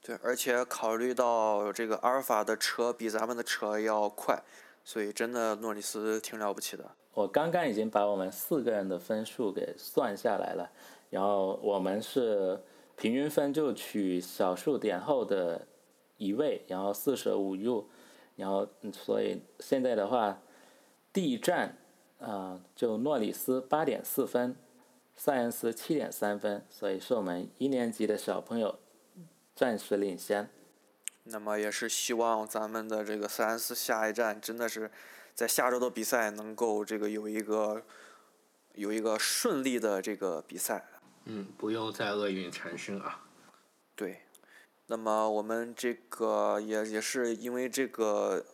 [0.03, 4.41] 对，而且考虑到这个阿尔法的车比咱们的车要快，
[4.85, 6.85] 所以真的诺里斯挺了不起的。
[7.15, 10.71] 我刚刚已经把我们四个人的分数给算下来了，
[11.09, 12.61] 然后我们是
[12.97, 15.67] 平均分就取小数点后的
[16.19, 17.89] 一位，然后四舍五入，
[18.37, 20.39] 然后所以现在的话，
[21.13, 21.77] 第一站
[22.21, 24.55] 啊就诺里斯八点四分。
[25.17, 28.79] 塞恩斯七点三分，所以是我们一年级的小朋友
[29.55, 30.51] 暂时领先。
[31.25, 34.91] 那么也是希望咱们的这个塞恩斯下一站真的是
[35.35, 37.85] 在下周的比赛能够这个有一个
[38.75, 40.85] 有一个顺利的这个比赛。
[41.27, 43.25] 嗯，不用再厄运缠身啊。
[43.95, 44.23] 对，
[44.87, 48.45] 那么我们这个也也是因为这个，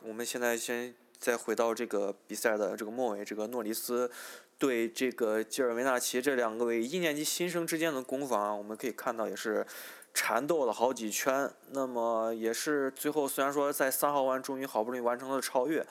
[0.00, 4.10] 我们现在先再回到这个比赛的这个末尾，这个诺里斯。
[4.58, 9.66] 对这个吉尔维纳奇这两个位一年级新生之间的攻防，我们可以看到也是
[10.14, 11.50] 缠斗了好几圈。
[11.70, 15.86] 那么也是最后虽然说在三号弯终于好不容易完成了超越，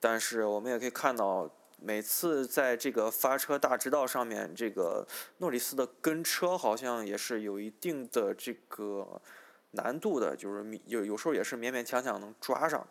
[0.00, 1.48] 但是我们也可以看到
[1.80, 5.06] 每次在这个发车大直道上面，这个
[5.38, 9.22] 诺里斯的跟车好像也是有一定的这个
[9.70, 12.84] 难度的，就是有有时候也是勉勉强强能抓上。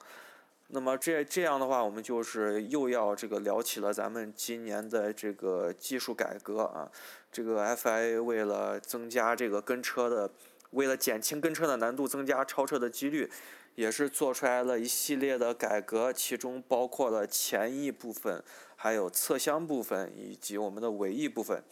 [0.72, 6.92] 那么这这样的话，我们就是又要这个聊起了咱们今年的这个技术改革啊。
[7.32, 10.30] 这个 FIA 为了增加这个跟车的，
[10.70, 13.32] 为了减轻跟车的难度，增加超车的几率，
[13.74, 18.44] 也是做出来了一系列的改革，其中包括了前翼部分、
[18.76, 21.64] 还有侧箱部分以及我们的尾翼部分。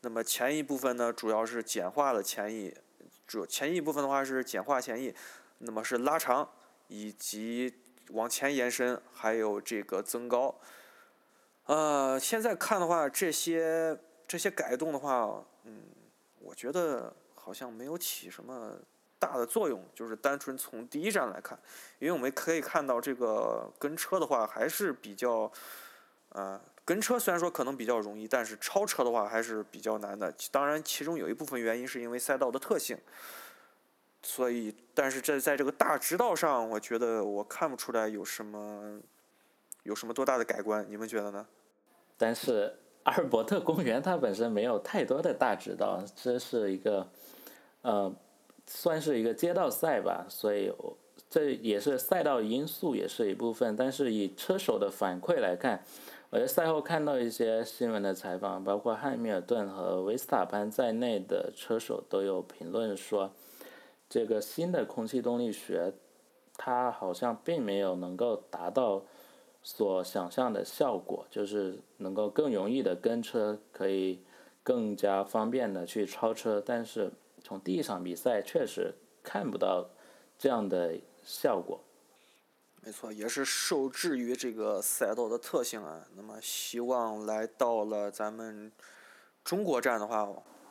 [0.00, 2.74] 那么前翼部分呢，主要是简化了前翼，
[3.26, 5.14] 主前翼部分的话是简化前翼，
[5.58, 6.48] 那么是拉长
[6.86, 7.74] 以及。
[8.10, 10.54] 往前延伸，还有这个增高，
[11.66, 15.82] 呃，现在看的话，这些这些改动的话，嗯，
[16.38, 18.78] 我觉得好像没有起什么
[19.18, 21.58] 大的作用，就是单纯从第一站来看，
[21.98, 25.50] 因为我们可以看到这个跟车的话还是比较，
[26.30, 30.34] 呃，跟车虽然说可能比较容易，但是超车的话还是比较难的。
[30.50, 32.96] 当然，其中有一部分原因是因为赛道的特性。
[34.20, 39.00] 所以，但是这在这个大直道上，我觉得我看不出来有什么，
[39.84, 41.46] 有什么多大的改观，你们觉得呢？
[42.16, 47.08] 但是阿尔伯特公园它本身没有太多的大直道，这是一个，
[47.82, 48.12] 呃，
[48.66, 50.72] 算是一个街道赛吧，所以
[51.30, 53.76] 这也是赛道因素也是一部分。
[53.76, 55.84] 但是以车手的反馈来看，
[56.30, 63.30] 我在赛后看到一些新闻的采访，包括汉密尔顿和维斯塔潘在内的车手都有评论说。
[64.08, 65.92] 这个新的空气动力学，
[66.56, 69.02] 它好像并没有能够达到
[69.62, 74.22] 所想象的效果，就是能够更容易的跟车，可以
[74.62, 76.62] 更加方便的去超车。
[76.64, 77.12] 但是
[77.44, 79.90] 从第一场比赛确实看不到
[80.38, 81.78] 这样的效果。
[82.82, 86.06] 没错，也是受制于这个赛道的特性啊。
[86.16, 88.72] 那么希望来到了咱们
[89.44, 90.26] 中国站的话。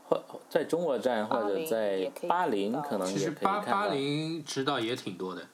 [0.08, 3.60] 或在中国站或者在巴林可能也可以看到。
[3.60, 5.46] 其实巴巴林知道也挺多的。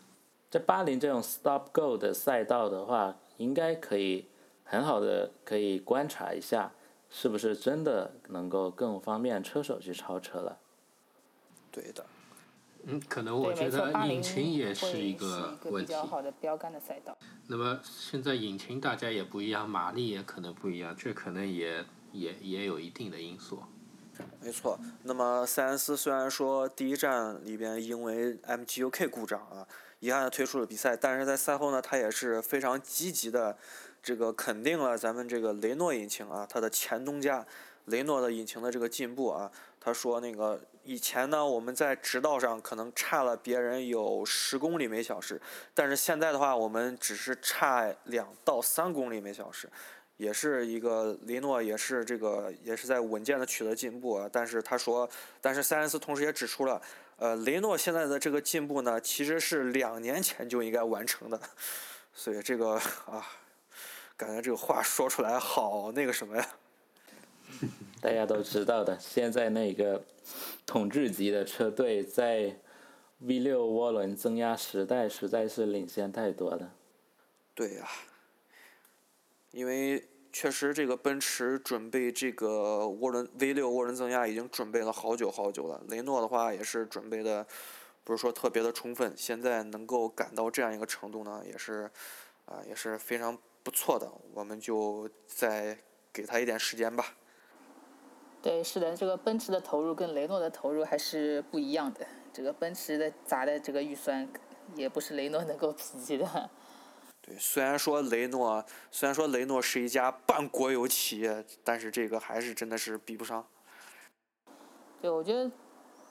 [0.49, 4.27] 在巴林这种 stop go 的赛道的话，应该可以
[4.63, 6.71] 很好的可以观察一下，
[7.09, 10.59] 是不是真的能够更方便车手去超车了。
[11.71, 12.05] 对的。
[12.85, 15.87] 嗯，可能我觉得引擎也是一个问题。
[15.87, 17.17] 比较好的标杆的赛道。
[17.47, 23.63] 那么现在引擎大家也不一样，马力也可能不一样，这可能也也也有一定的因素。
[24.41, 29.65] 没错，那么塞恩斯虽然说第一站里边因为 MGUK 故障啊，
[29.99, 33.57] 遗憾的退出了比赛，但是在赛后呢，他也是非常积极的，
[34.01, 37.45] 这个肯定了咱们这个雷诺引擎啊，它的前东家
[37.85, 39.49] 雷诺的引擎的这个进步啊，
[39.79, 45.41] 他说那个以前呢，我们在直道上可能差了别人有十公里每小时，
[45.73, 49.69] 但是现在的话，我们只是差两到三公里每小时，
[50.17, 54.29] 也是一个雷诺也是这个也是在稳健的取得进步啊。
[54.31, 55.09] 但是他说，
[55.41, 56.81] 但是塞恩斯同时也指出了，
[57.17, 61.39] 呃，雷诺现在的这个进步呢，其实是两年前就应该完成的，
[62.13, 62.73] 所以这个
[63.05, 63.25] 啊，
[64.15, 66.47] 感觉这个话说出来好那个什么呀。
[68.01, 70.03] 大家都知道的，现在那个
[70.65, 72.55] 统治级的车队在
[73.19, 76.73] V 六涡轮增压时代实在是领先太多了。
[77.53, 77.87] 对呀，
[79.53, 87.45] 因为确实这个奔驰准备这个涡轮 V 六涡轮增压已经准备了好久好久了，雷诺的话也是准备的
[88.03, 91.89] 不是说特别的充分，现在能够赶到这样一个程度呢，也是
[92.45, 95.77] 啊也是非常不错的，我们就再
[96.11, 97.13] 给他一点时间吧。
[98.41, 102.05] 对，是的，这个奔驰的投入跟雷诺的投入还是不一样的。
[102.33, 104.27] 这个奔驰的砸的这个预算，
[104.75, 106.49] 也不是雷诺能够 匹及的。
[107.25, 113.45] 对，虽然说雷诺，虽然说雷诺是一家半国有企业，但是这个还是真的是比不上。
[115.01, 115.49] 对，我觉得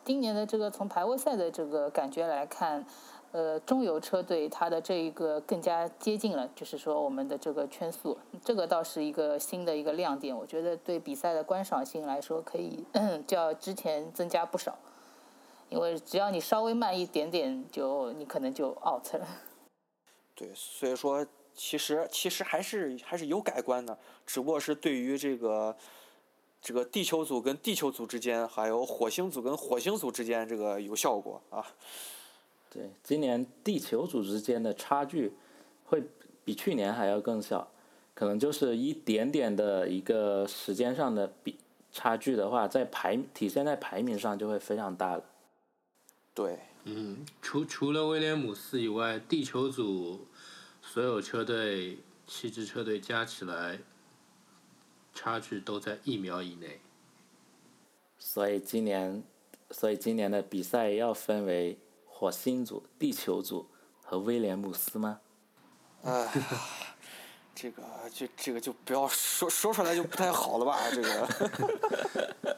[0.05, 2.85] 今年的这个从排位赛的这个感觉来看。
[3.33, 10.37] 呃，中游车队它的这一个更加接近了，就是说我们的这个圈速，这个倒是一个新的一个亮点。
[10.37, 12.85] 我觉得对比赛的观赏性来说，可以
[13.27, 14.77] 较之前增加不少。
[15.71, 19.27] 因为只要你稍微慢一点点，就你可能就 out 了。
[20.43, 21.25] 对，所以说
[21.55, 25.77] 其实其实还是还是有改观的，只不过是对于这个
[26.61, 31.65] 这个地球组跟地球组之间，还有火星组跟火星组之间，这个有效果啊。
[32.69, 35.33] 对，今年地球组之间的差距
[35.85, 36.03] 会
[36.45, 37.71] 比去年还要更小，
[38.15, 41.57] 可能就是一点点的一个时间上的比
[41.93, 45.25] 差距的话，在排体现在排名上就会非常大了。
[46.35, 50.27] 对，嗯，除除了威廉姆斯以外，地球组
[50.93, 53.79] 所有车队七支车队加起来
[55.15, 56.83] 差距都在一秒以内。
[58.19, 59.25] 所以今年，
[59.71, 61.79] 所以今年的比赛要分为。
[62.05, 63.67] 火星组、地球组
[64.05, 65.19] 和威廉姆斯吗？
[66.05, 66.31] 哎，
[67.53, 67.83] 这个
[68.15, 70.79] 就这个就不要说说出来就不太好了吧？
[70.93, 72.57] 这个。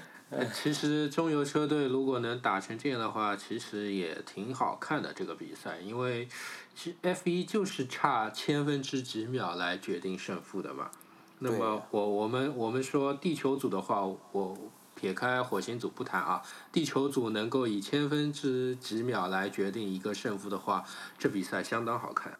[0.52, 6.28] 其实中游车队如果能打成这样的话，其实也挺好看的这个比赛，因为
[6.74, 10.90] 其 F 一就是差千分之几秒来决定胜负的嘛。
[11.38, 14.56] 那么我我们我们说地球组的话，我。
[15.00, 20.84] 撇开火星组不谈啊，地球组能够以千分之几秒来决定一个胜负的话，
[21.16, 22.36] 这比赛相当好看。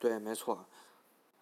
[0.00, 0.66] 对，没错。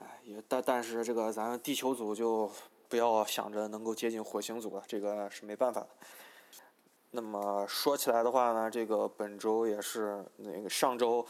[0.00, 2.52] 哎，也但但是这个咱地球组就
[2.90, 5.88] 不要想着能够接近火星组了，这个是没办法的。
[7.12, 11.24] 那么说起来的话呢，这个本周也是那个上周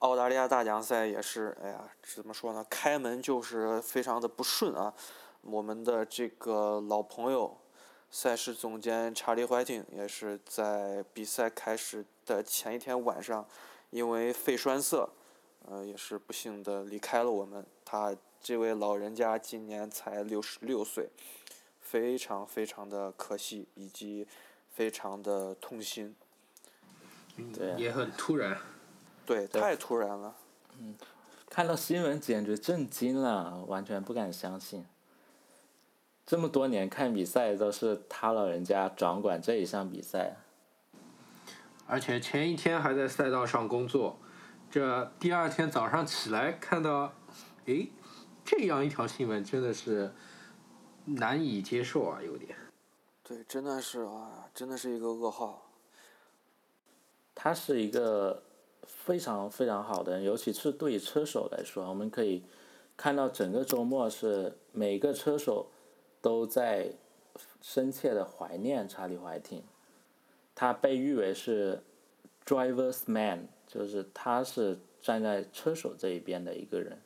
[0.00, 2.62] 澳大利亚大奖赛也是，哎呀，怎么说呢？
[2.68, 4.92] 开门就是非常的不顺啊。
[5.40, 7.56] 我们的这个老朋友。
[8.10, 13.44] 赛事总监查理怀廷也是在比赛开始的前一天晚上，
[13.90, 15.10] 因为肺栓塞，
[15.66, 17.66] 呃，也是不幸的离开了我们。
[17.84, 18.14] 他
[18.44, 21.08] 这位老人家今年才六十六岁，
[21.80, 24.28] 非常非常的可惜，以及
[24.68, 26.14] 非常的痛心。
[27.54, 28.58] 对，也很突然。
[29.24, 30.36] 对，太突然了。
[30.78, 30.94] 嗯，
[31.48, 34.84] 看到新闻简直震惊了，完全不敢相信。
[36.26, 40.36] 这么多年看比赛都是他老人家掌管这一项比赛，
[41.86, 44.18] 而且前一天还在赛道上工作，
[44.70, 47.14] 这第二天早上起来看到，
[47.64, 47.88] 哎，
[48.44, 50.12] 这样一条新闻真的是
[51.04, 52.56] 难以接受啊，有点。
[53.22, 55.70] 对，真的是啊，真的是一个噩耗。
[57.34, 58.42] 他是一个
[58.84, 62.44] 非常非常好的人，尤其是对于车手来说，我们可以
[62.96, 65.70] 看到整个周末是每个车手。
[66.24, 66.90] 都在
[67.60, 69.62] 深切的怀念查理怀廷，
[70.54, 71.82] 他被誉为是
[72.46, 76.98] driver's man，就是他是站在车手这一边的一个人。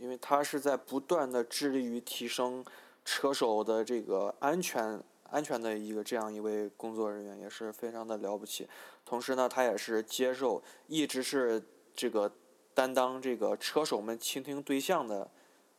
[0.00, 2.64] 因为他是在不断的致力于提升
[3.04, 4.98] 车手的这个安全
[5.30, 8.66] 安全的一个这样一位工作人员，也是非常的了不起。
[9.04, 11.62] 同时呢，他也是接受一直是
[11.94, 12.32] 这个
[12.72, 15.30] 担当这个车手们倾听对象的。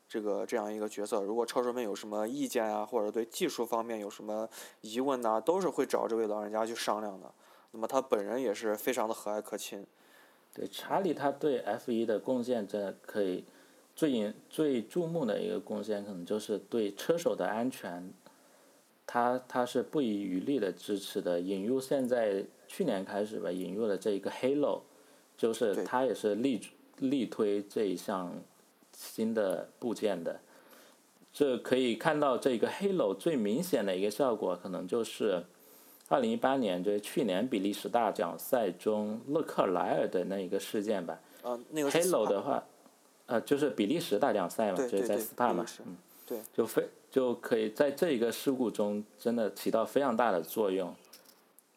[0.07, 4.45] 这个这样一个角色，如果车手们有什么意见啊，或者对技术方面有什么
[4.81, 7.33] 疑问呐，都是会找这位老人家去商量的。
[7.71, 9.87] 那么他本人也是非常的和蔼可亲。
[10.53, 13.45] 对查理，他对 F 一的贡献，真的可以
[14.01, 18.11] 最引最注目的一个贡献，可能就是对车手的安全，
[19.05, 24.81] 他他是不遗余力的支持的，引入现在去年开始吧，引入了这一个 Halo，
[25.37, 26.59] 就是对他也是力
[26.97, 28.33] 力推这一项
[28.91, 30.39] 新的部件的。
[31.31, 35.45] 这可以看到这个 Halo 最明显的一个效果，可能就是
[36.07, 41.21] 二零一八年，就是去年比利时大奖赛中勒克莱尔的那一个事件吧。
[41.43, 42.63] 啊，那个是 Halo 的话，
[43.31, 50.93] 呃，就是比利时大奖赛嘛，就是在 SPA 嘛嗯，对就非就可以在这一个事故中真的起到非常大的作用。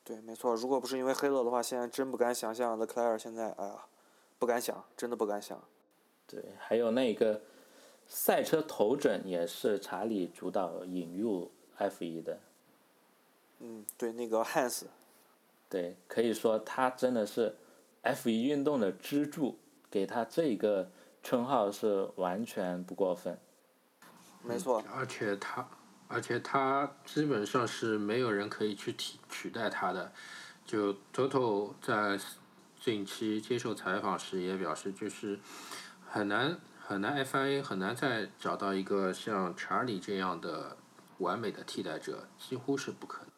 [0.02, 0.54] 对，没错。
[0.56, 3.76] 如果不是因为黑勒的话，现在真不敢想象勒克莱尔现在，哎呀，
[4.38, 5.62] 不敢想，真的不敢想。
[6.26, 7.40] 对，还有那个
[8.08, 12.38] 赛车头枕也是查理主导引入 F 一的，
[13.60, 14.82] 嗯，对，那个 Hans，
[15.68, 17.54] 对，可以说他真的是
[18.02, 19.56] F 一运动的支柱，
[19.88, 20.90] 给他这个
[21.24, 23.40] 称号是完全不过分。
[24.42, 25.66] 没错，而且他，
[26.06, 30.12] 而且他基本上是没有人可以去替取代他的。
[30.66, 32.20] 就 Toto 在
[32.78, 35.40] 近期接受采访时也表示，就是
[36.06, 40.76] 很难很难 FIA 很难再找到一个像查理这样的
[41.18, 43.30] 完美的替代者，几乎是不可能。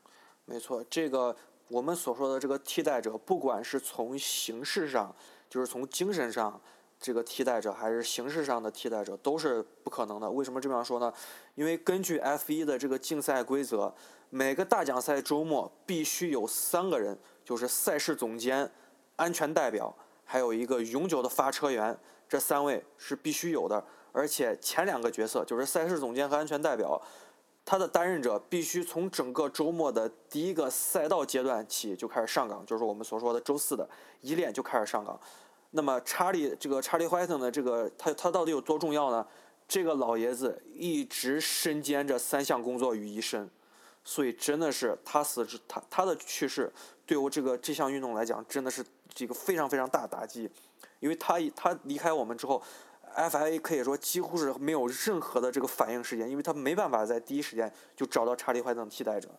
[0.44, 1.36] 没错，这个
[1.68, 5.14] 我们所说的这个替代者，不管是从形式上，
[5.48, 6.60] 就是从精神上，
[6.98, 10.30] 这个替代者还是形式上的替代者，都是不可能的。
[10.30, 11.12] 为什么这样说呢？
[11.54, 13.94] 因为根据 F 1的这个竞赛规则，
[14.30, 18.70] 每个大奖赛周末必须有三个人，就是赛事总监、
[19.16, 19.94] 安全代表，
[20.24, 21.96] 还有一个永久的发车员，
[22.28, 23.84] 这三位是必须有的。
[24.12, 27.00] 而且前两个角色，就是赛事总监和安全代表，
[27.66, 33.86] 他的担任者必须从整个周末的第一个赛道阶段起就开始上岗，就是我们所说的周四的
[34.22, 35.20] 一练就开始上岗。
[35.70, 39.26] 那么查理这个查理怀特呢，这个他他到底有多重要呢？
[39.68, 43.50] 这个老爷子一直身兼着三项工作于一身，
[44.04, 46.72] 所以真的是他死之他他的去世
[47.04, 50.48] 对我这个这项运动来讲真的是这个非常非常大的打击，
[51.00, 52.62] 因为他他离开我们之后。
[53.16, 59.30] FIA 可以说几乎是没有任何的这个反应时间，因为他没办法在第一时间就找到查理怀特替代者。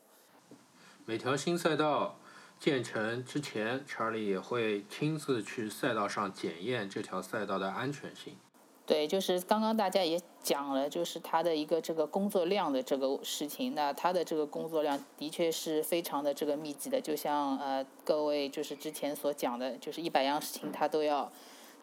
[1.05, 2.17] 每条新赛道
[2.59, 8.35] 建成之前，查理也会亲自去赛道上检验这条赛道的安全性。
[8.85, 13.75] 对，就是刚刚大家也讲了，就是他的一个这个工作量的这个事情。
[13.75, 21.29] 那他的这个工作量的确是非常的这个密集的，就像呃各位就是之前所讲的，就是一百样事情他都要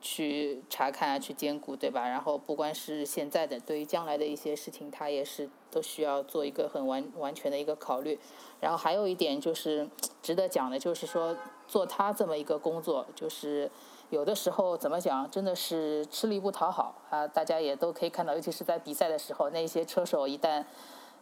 [0.05, 2.07] 去查看啊，去兼顾，对吧？
[2.07, 8.19] 然后不光是现在的，对于将来的一些事情，他也是都需要做一个很完完全的一个考虑。
[8.61, 9.89] 然后还有一点就是
[10.23, 11.35] 值得讲的，就是说
[11.67, 13.71] 做他这么一个工作，就是。
[14.11, 17.27] 有的时候怎么讲，真的是吃力不讨好啊！
[17.27, 20.63] 大家也都可以看到，尤其是在比赛的时候，那些车手一旦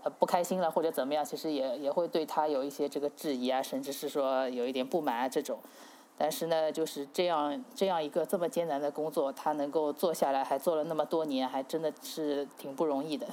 [0.02, 5.58] 呃不开心了或者怎么样，其实也也会对他有一些这个质疑啊，甚至是说有一点不满啊这种。
[6.16, 13.26] 但是呢，就是这样这样一个这么艰难的工作，他能够做下来，还做了那么多年，还真的是挺不容易的。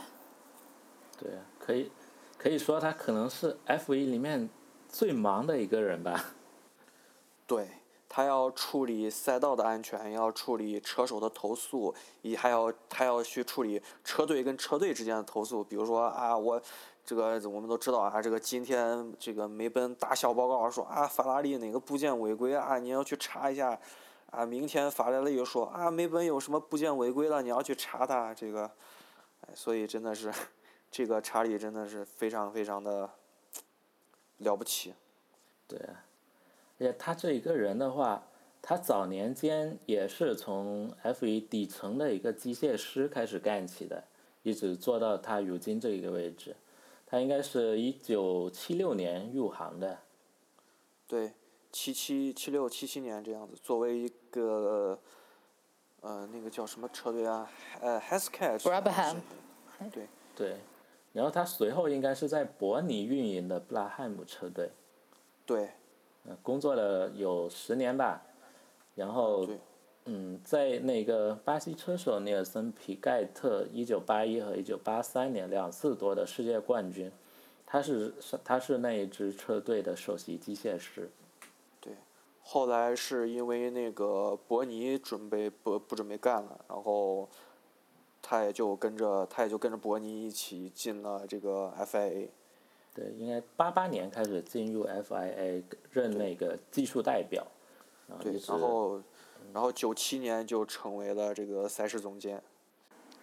[1.18, 1.92] 对，可以
[2.38, 4.50] 可以说他可能是 F 一里面
[4.88, 6.34] 最忙的一个人吧。
[7.46, 7.70] 对。
[8.12, 15.64] 他要处理赛道的安全，要处理车手的投诉，也还要还要去处理车队跟车队之间的投诉。
[15.64, 16.60] 比如说啊，我
[17.10, 23.80] 这个我们都知道啊，这个今天这个梅奔大小报告说啊，法拉利哪个部件违规啊，你要去查一下。
[24.30, 28.32] 啊，明天法拉利又说啊，梅奔有什么部件违规了，你要去查它。
[28.32, 28.70] 这个，
[29.41, 30.32] 哎，所以真的是，
[30.91, 33.10] 这个查理真的是非常非常的
[34.38, 34.93] 了不起。
[35.68, 35.80] 对。
[35.80, 38.24] 而且他这一个人的话，
[38.62, 44.03] 他早年间也是从 F 1底层的一个机械师开始干起的，
[44.43, 46.55] 一直做到他如今这一个位置。
[47.10, 49.97] 他应该是一九七六年入行的。
[51.07, 51.34] 对，
[51.72, 54.99] 七七七六七七年这样子，作为一个
[56.01, 57.49] 呃那个叫什么车队啊？
[57.82, 59.16] 呃 h e s c a t Brabham。
[59.91, 60.07] 对。
[60.36, 60.57] 对，
[61.14, 64.70] 然后他随后应该是在伯尼运营的布拉汉姆车队。
[65.45, 65.70] 对。
[66.43, 68.22] 工作了有十年吧，
[68.93, 69.47] 然后，
[70.12, 77.12] 嗯，在那个巴西车手尼尔森皮盖特一九八一和一九八三年两次夺得世界冠军，
[77.64, 78.12] 他是
[78.43, 81.07] 他是那一支车队的首席机械师。
[81.80, 81.93] 对，
[82.41, 87.30] 后来是因为那个伯尼准备不不准备干了，然后，
[88.20, 92.30] 他也就跟着他也就跟着伯尼一起进了这个 FIA。
[92.95, 97.45] 对，应该八八年开始进入 FIA 任那个技术代表，
[98.20, 98.99] 对，然后，
[99.54, 102.41] 然后九七年就成为了这个赛事总监。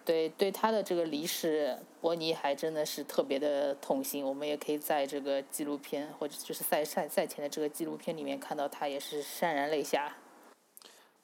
[0.05, 4.23] 对对他的这个离世，伯尼还真的是特别的痛心。
[4.25, 10.15] 我们也可以在这个纪录片或者就是赛赛赛前的这个纪录片里面看到他也是潸然泪下。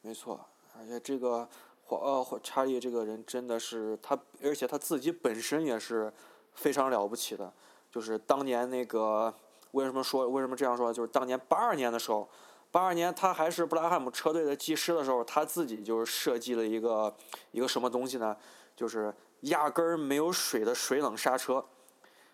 [0.02, 0.46] 没错，
[0.78, 1.48] 而且这个
[1.86, 6.12] 华呃查理这个人真的是他，而且他自己本身也是
[6.54, 7.54] 非常了不起的。
[7.90, 9.34] 就是当年那个
[9.72, 10.92] 为什么说为什么这样说？
[10.92, 12.28] 就是当年八二年的时候，
[12.74, 17.16] 八二年他还是布拉汉姆车队的技师的时候，他自己就是设计了一个
[17.52, 18.36] 一个什么东西呢？
[18.76, 21.64] 就是压根儿没有水的水冷刹车。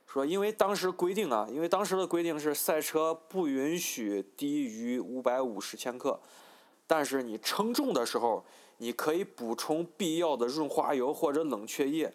[0.08, 6.18] 说因为当时规定啊，因为当时的规定是赛车不允许低于五百五十千克。
[6.88, 8.46] 但是你称重的时候，
[8.78, 12.14] 你可以补充必要的润滑油或者冷却液，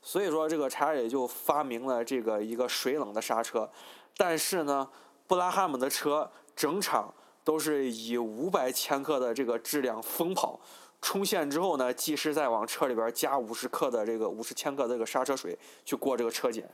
[0.00, 3.70] 所以说这个查理就发明了这个一个水冷的刹车。
[4.16, 4.88] 但是呢，
[5.26, 7.12] 布拉汉姆的车整场
[7.50, 10.60] 都是以五百千克的这个质量疯跑，
[11.02, 16.70] 冲线之后呢，技师再往车里边加五十克的这个五十千克的这个刹车水去过这个车检。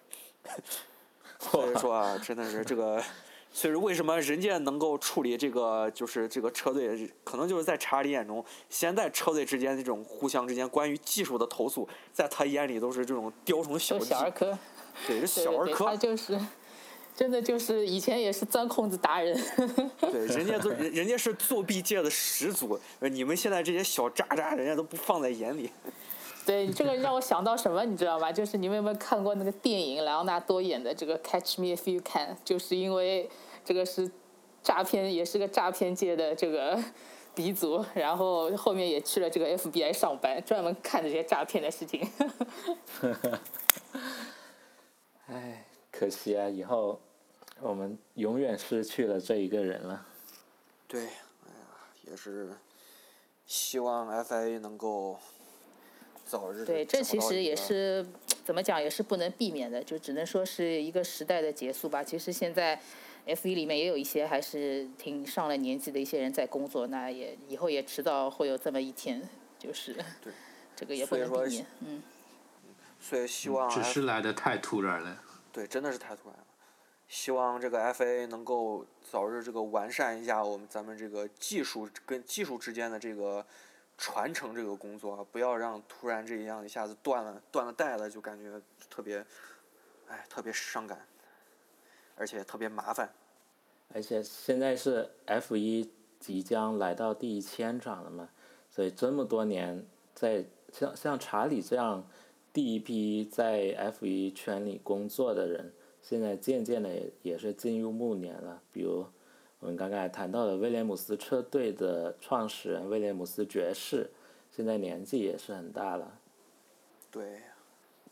[1.39, 3.03] 所以说啊，真的是这个。
[3.51, 14.05] 所以说，为什么人家能够处理这个，就是这个车队，可能就是在查理眼中，现在车队之间这种互相之间关于技术的投诉，在他眼里都是这种雕虫小技。
[14.05, 14.59] 小儿科。
[15.07, 15.87] 对，是小儿科。
[15.87, 16.39] 他就是，
[17.17, 19.37] 真的就是以前也是钻空子达人。
[20.01, 25.71] 对， 人家都人人家是作弊界的始祖，你们现在这些小渣渣，人家都不放在眼里。
[26.45, 28.31] 对，这个让我想到什么，你知道吧？
[28.31, 33.29] 就是你们有没有看过那个电影，莱昂纳多演的这个《Catch Me If You Can》，就是因为。
[33.69, 34.09] 这个是
[34.63, 36.81] 诈骗，也是个诈骗界的这个
[37.35, 42.09] 鼻祖，然后后面也去了这个 FBI 上班，专门看这些诈骗的事情。
[45.27, 47.01] 哎，可惜啊，以后
[47.61, 50.07] 我们永远失去了这一个人了。
[50.89, 51.67] 对，哎呀，
[52.03, 52.51] 也是
[53.47, 55.19] 希望 FIA 能够
[56.25, 56.65] 早日。
[56.65, 58.07] 对，这其实也是
[58.45, 62.03] 怎么讲，也是不能避免的，就只能说是一个时代的结束吧。
[62.03, 62.81] 其实现在。
[63.29, 69.21] F 一里面也有一些还是挺上了年纪的一些人在工作，那也以后也迟早会有这么一天，
[69.59, 69.97] 就是
[70.77, 72.03] 这个也不能避免，嗯。
[73.01, 73.69] 所以希望。
[73.69, 75.21] 只是来的太突然了。
[75.53, 76.45] 对，真的是太突然了。
[77.09, 83.45] 希望这个 FA 能够早日这个完善一下我们咱们这个技术跟技术之间的这个
[83.99, 89.25] 传承这个工作，不要让突然这样一下子断了断了带了，就感觉特别，
[90.09, 91.07] 哎，特别伤感。
[92.19, 93.13] 而且特别麻烦，
[93.93, 98.31] 而且现在是 F 一即将来到第一千场了嘛，
[98.71, 99.85] 所以这么多年
[100.15, 100.43] 在
[100.73, 102.09] 像像查理这样
[102.55, 105.75] 第一批在 F 一圈里工作的人，
[106.07, 106.89] 现在渐渐的
[107.23, 108.63] 也是进入暮年了。
[108.71, 109.05] 比如
[109.59, 114.09] 我们刚刚谈到的威廉姆斯车队的创始人威廉姆斯爵士，
[114.53, 116.19] 现在年纪也是很大了。
[117.11, 117.41] 对，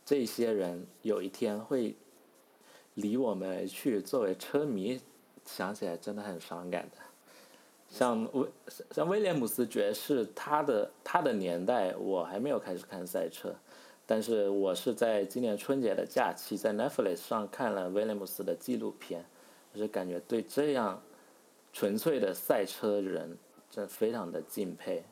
[0.05, 1.95] 这些人有一天会。
[2.95, 5.01] 离我们而去，作为车迷，
[5.45, 6.99] 想起来真的很伤感的。
[7.89, 8.49] 像威
[8.93, 13.53] 像威廉姆斯爵士，他的他的年代我还没有开始看赛车，
[14.07, 19.25] 但是我是在今年春节的假期在 Netflix 上看了威廉姆斯的纪录片，
[19.73, 21.03] 我是感觉对这样
[21.73, 23.39] 纯粹的赛车人，
[23.71, 25.05] 真非常的敬佩。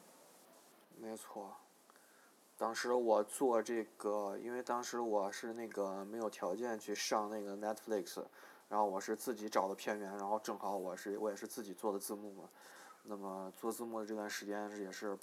[1.01, 1.55] 没错。
[2.59, 8.23] 当时我做这个，因为当时我是那个没有条件去上那个 Netflix，
[8.69, 12.45] 然后我是自己找的片源，然后正好我是我也是自己做的字幕嘛。
[13.03, 15.19] 那么做字幕的这段时间也是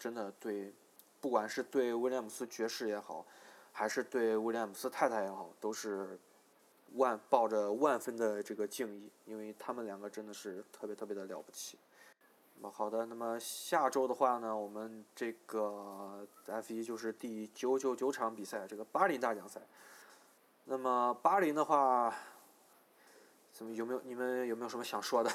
[0.00, 0.72] 真的对，
[1.22, 3.24] 不管是对威廉姆斯爵士也好，
[3.70, 6.18] 还是对威廉姆斯太太也好，都是
[6.94, 11.78] 万抱着万分的这个敬意，因为他们两个真的是特别特别的了不起。
[12.56, 19.60] 那么好的，那么下周的话呢，我们这个 F 一就是第九九九场比赛，这个巴林大奖赛。
[20.64, 22.12] 那么巴林的话，
[23.52, 25.30] 怎么有没有你们有没有什么想说的？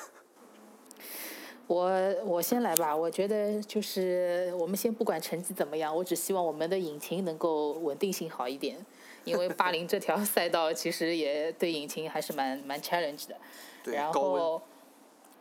[1.68, 8.78] 我我先来吧，我觉得就是我们先不管成绩怎么样，我只希望我们的引擎能够稳定性好一点，
[9.26, 13.36] 因为巴林这条 赛道其实也对引擎还是蛮蛮 challenge 的。
[13.84, 14.62] 对，然后。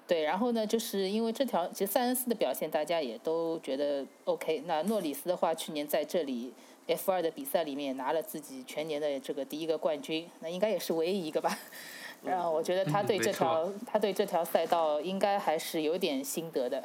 [0.09, 4.63] 对，然后呢，就是因为这条，其实塞恩斯的表现大家也都觉得 OK。
[4.65, 6.55] 那诺里斯的话，去年在这里
[6.87, 11.59] F 二的比赛里面拿了自己全年的这个第一个冠军，那应该也是唯一一个吧。
[12.27, 16.83] 然后我觉得他对这条，他对这条赛道应该还是有点心得的。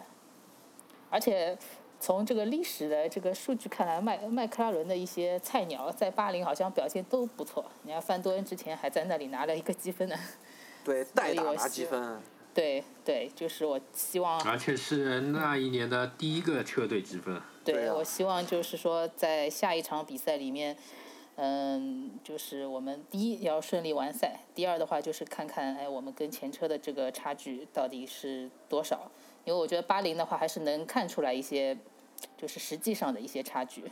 [1.10, 1.58] 而且
[2.00, 7.66] 从这个历史的这个数据看来，麦麦克拉伦的一些菜鸟在巴林好像表现都不错。
[7.84, 10.16] 你看范多恩之前还在那里拿了一个积分呢。
[10.86, 12.20] 对，代打拿积分。
[12.54, 17.42] 对对，就是我希望，而且是那一年的第一个车队积分。
[17.64, 20.76] 对对啊我希望就是说在下一场比赛里面，
[21.36, 29.10] 嗯，就是我们第一要顺利完赛，第二的话就是看看哎我们跟前车的这个差距到底是多少，
[29.46, 31.78] 因为我觉得八零的话还是能看出来一些，
[32.38, 33.86] 就是实际上的一些差距。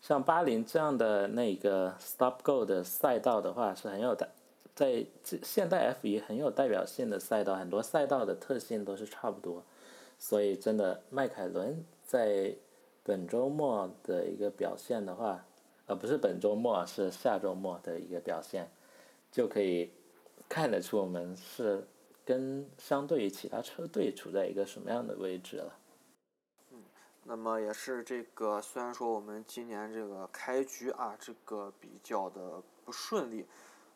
[0.00, 4.28] 像巴林这样的那个 Stop Go 的赛道的话，是很有代，
[4.74, 5.04] 在
[5.42, 9.64] 现代 F 1很有代表性的赛道，很多赛道的特性都是差不多，
[10.16, 12.54] 所以真的迈凯伦在
[13.02, 15.44] 本周末的一个表现的话，
[15.88, 18.70] 呃，不是本周末，是下周末的一个表现，
[19.32, 19.90] 就可以
[20.46, 21.88] 看得出我们是
[22.26, 25.78] 跟相对于其他车队处在一个什么样的位置了。
[26.72, 26.84] 嗯
[27.24, 33.46] 那么也是这个，虽然说我们今年这个开局啊，这个比较的不顺利，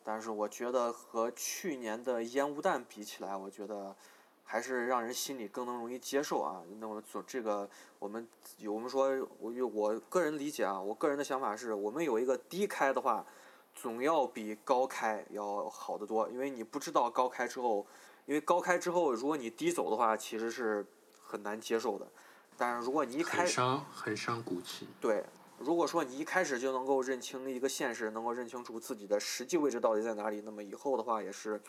[0.03, 3.95] 但是我觉得和去年的烟雾弹比起来，我觉得
[4.43, 6.61] 还是让人心里更能容易接受啊。
[6.79, 7.69] 那么做这个，
[7.99, 8.27] 我们
[8.57, 13.25] 有我们说，我有我个人理解啊，我个人的想法是，我们有一个低开的话，
[13.73, 17.85] 总要比高开要好得多，因为你不知道高开之后，
[18.25, 20.85] 因为高开之后，如果你低走的话，其实是
[21.21, 22.07] 很难接受的。
[22.55, 24.87] 但是如果你一开很伤，很伤骨气。
[25.01, 25.25] 对，
[25.57, 31.59] 如果说你一开始就能够认清一个现实，能够认清楚自己的实际位置到底在哪里，那么以后的话也是，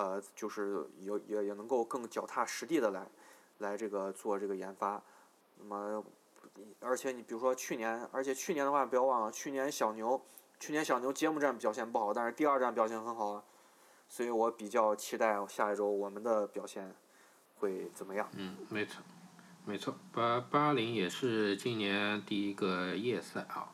[0.00, 3.06] 呃，就是有也也能够更脚踏实地的来，
[3.58, 5.02] 来这个做这个研发。
[5.58, 6.02] 那么，
[6.80, 10.18] 而且你比如说去年，而且去年的话不要忘了，去年小牛，
[10.58, 13.44] 去年小牛揭幕战表现不好，但是第二战表现很好啊，
[14.08, 16.94] 所以我比较期待下一周我们的表现
[17.56, 18.26] 会怎么样。
[18.32, 19.02] 嗯，没错，
[19.66, 23.70] 没错，八八零也是今年第一个夜赛啊。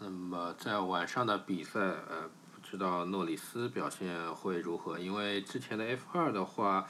[0.00, 2.30] 那么在晚上的比赛，呃，
[2.72, 4.98] 知道诺里斯表现会如何？
[4.98, 6.88] 因为之前的 F 二的话，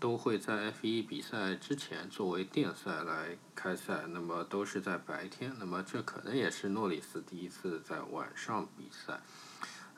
[0.00, 5.54] 都会在 F 一比赛之前作为电赛来开赛，那么都是在白天。
[5.58, 9.20] 那么这可能也是诺里斯第一次在晚上比赛。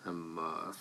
[0.03, 0.73] 那么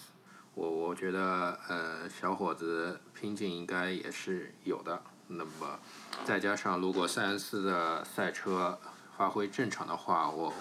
[0.56, 5.00] 我我觉得，呃，小伙子拼劲应该也是有的。
[5.28, 5.80] 那么
[6.26, 8.80] 再加上如果塞恩斯的赛车
[9.16, 10.52] 发挥正常的话，我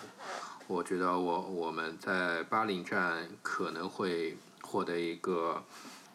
[0.68, 5.64] 我觉得我我们在巴林站可能会获得一个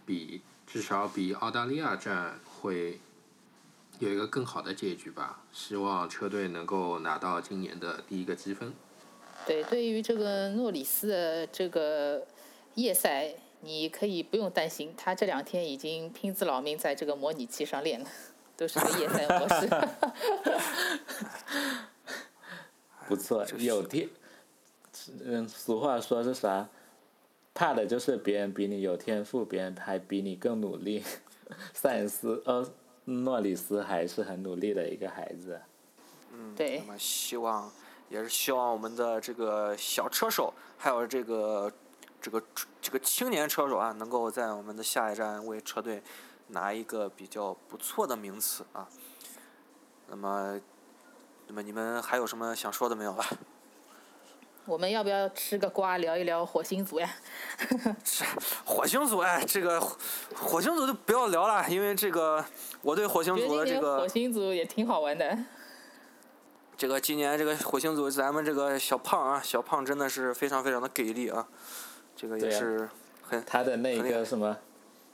[0.06, 3.00] 比至少比澳大利亚站会
[3.98, 5.42] 有一个更好的结局吧。
[5.52, 8.72] 希望车队能够拿到今年的第一个积分。
[9.48, 12.26] 对，对于这个诺里斯的这个
[12.76, 18.08] 夜赛，你可以不用担心，他这两天已经拼死老命在这个模拟器上练了，
[18.56, 19.68] 都是个夜赛模式。
[23.08, 24.08] 不错， 有天，
[25.26, 26.68] 嗯，俗话说是啥？
[27.54, 31.04] 怕的就是别人比你有天赋，别人还比你更努力。
[31.74, 32.68] 塞恩斯，呃，
[33.06, 35.62] 诺里斯还是很努力的一个孩子。
[36.32, 37.72] 嗯，对那么希望
[38.10, 41.72] 也是希望我们的这个小车手，还有这个
[42.20, 42.44] 这个
[42.82, 46.02] 这个青年车手啊，能够在我们的下一站为车队
[46.48, 48.90] 拿一个比较不错的名次啊。
[50.08, 50.60] 那么，
[51.48, 53.24] 那么你们还有什么想说的没有吧？
[54.66, 57.10] 我们要不要吃个瓜聊一聊火星族呀？
[58.06, 58.24] 是
[58.64, 59.80] 火星族哎，这个
[60.36, 62.44] 火星族就不要聊了，因为这个
[62.82, 65.38] 我对火星觉得组的这个火星组也挺好玩的。
[66.78, 71.46] 这个今年这个火星族，咱们这个小胖啊，小胖真的是非常非常的给力啊，
[72.16, 72.90] 这个也是
[73.22, 74.58] 很他的那个什么，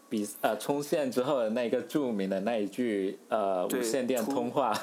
[0.10, 4.74] 比呃冲线之后的那个著名的那一句呃无线电通话，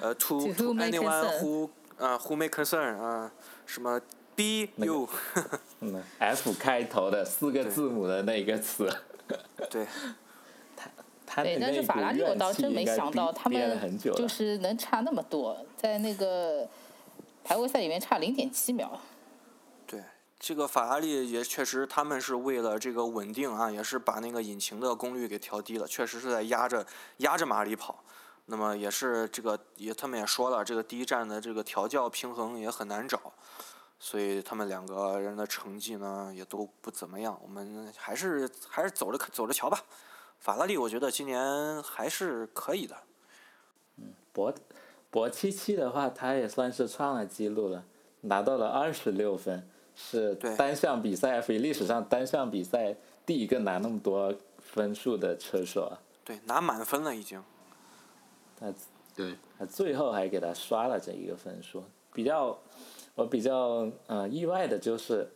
[0.00, 0.40] 呃 to
[0.74, 3.32] anyone who 啊、who may concern 啊、
[3.66, 4.00] 什么
[4.34, 5.08] be 那个 you
[5.80, 8.88] 嗯，F 开头的四个字母的那个词，
[9.68, 9.86] 对
[10.76, 10.90] 他，
[11.26, 16.66] 他对但是法拉利我倒真没想到他们就是能差那么多，在那个
[17.44, 18.98] 排位赛里面差零点七秒。
[19.86, 20.02] 对，
[20.38, 26.86] 这个法拉利也确实，他们是为了这个稳定啊，也是把那个引擎的功率给调低了，确实是在压着
[27.18, 28.02] 压着马力跑。
[28.48, 33.32] 那么也是这个也他们也说了，这个第一站的这个调教平衡也很难找，
[33.98, 37.36] 所以他们两个人的成绩呢也都不怎么样。
[37.42, 39.80] 我们还是还是走着走着瞧吧。
[40.38, 42.96] 法拉利我觉得今年还是可以的。
[44.32, 44.54] 博
[45.10, 47.84] 博七七的话，他也算是创了记录了，
[48.20, 52.94] 拿到了二十六分，是对单项比赛 F 1历史上单项比赛
[53.24, 55.98] 第一个拿那么多分数的车手啊。
[56.22, 57.42] 对，拿满分了已经。
[58.58, 58.72] 他
[59.14, 61.84] 对，他最后还给他刷了这一个分数。
[62.12, 62.58] 比较
[63.14, 65.30] 我比较呃意外的就是，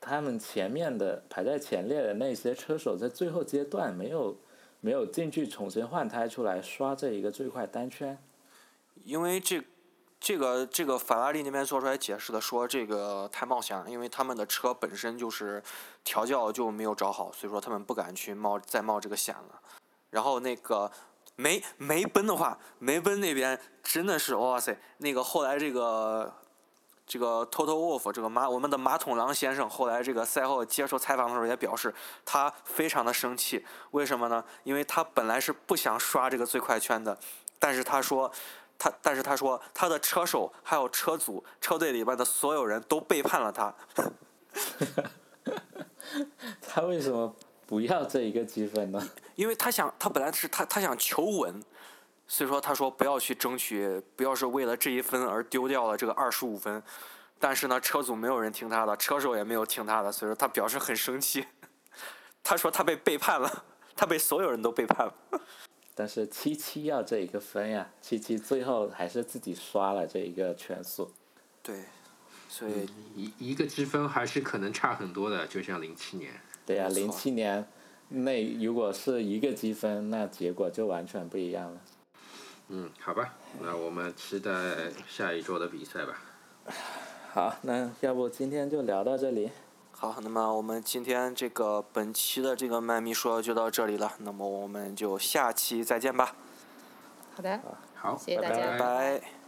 [0.00, 4.36] 他们前面的排在前列的那些车手在最后阶段没有
[4.80, 8.16] 没有进去重新换胎出来刷这一个最快单圈？
[9.04, 9.62] 因为这
[10.20, 15.62] 这个这个法拉利那边做出来解释的说这个太冒险了，因为他们的车本身就是
[16.04, 19.60] 调教就没有找好，所以说他们不敢去冒再冒这个险了。
[20.10, 20.90] 然后那个
[21.40, 26.32] 梅梅奔的话，梅奔那边真的是哇塞，那个后来这个
[27.06, 34.44] 这个 Toto Wolff 这个马我们的马桶狼先生后来这个赛后接受采访的时候也表示，他非常的生气，为什么呢？
[34.64, 37.18] 因为他本来是不想刷这个最快圈的，
[37.58, 38.30] 但是他说。
[38.82, 43.74] 他，但是他说，他的车手还有车组、车队里边的所有人都背叛了他。
[46.66, 47.36] 他为什么
[47.70, 49.00] 不要这一个积分呢？
[49.36, 51.62] 因为他想，他本来是他他想求稳，
[52.26, 56.82] 所以说他说不要去争取，不要是为了这一分而丢掉了这个二十五分。
[57.38, 61.46] 但是呢，车组没有人听他的，车手也没有听他的，所以说他表示很生气。
[62.42, 63.64] 他说他被背叛了，
[63.94, 65.14] 他被所有人都背叛了。
[65.94, 71.12] 但是七七要这一个分呀，七七最后还是自己刷了这一个圈速。
[71.62, 71.84] 对，
[72.48, 76.32] 所以一一个积分还是可能差很多的，就像零七年。
[76.70, 77.66] 对呀，零七年
[78.10, 81.80] 那如果是一个积分，那结果就完全不一样了。
[82.68, 84.52] 嗯，好吧，那我们期待
[85.08, 86.22] 下一周的比赛吧。
[87.32, 89.50] 好，那要不今天就聊到这里。
[89.90, 96.36] 好，那么我们今天这个本期的这个麦咪说就到这里了，那么我们就下期再见吧，
[97.34, 97.60] 好的，
[97.96, 99.39] 好，谢谢大家拜拜拜拜。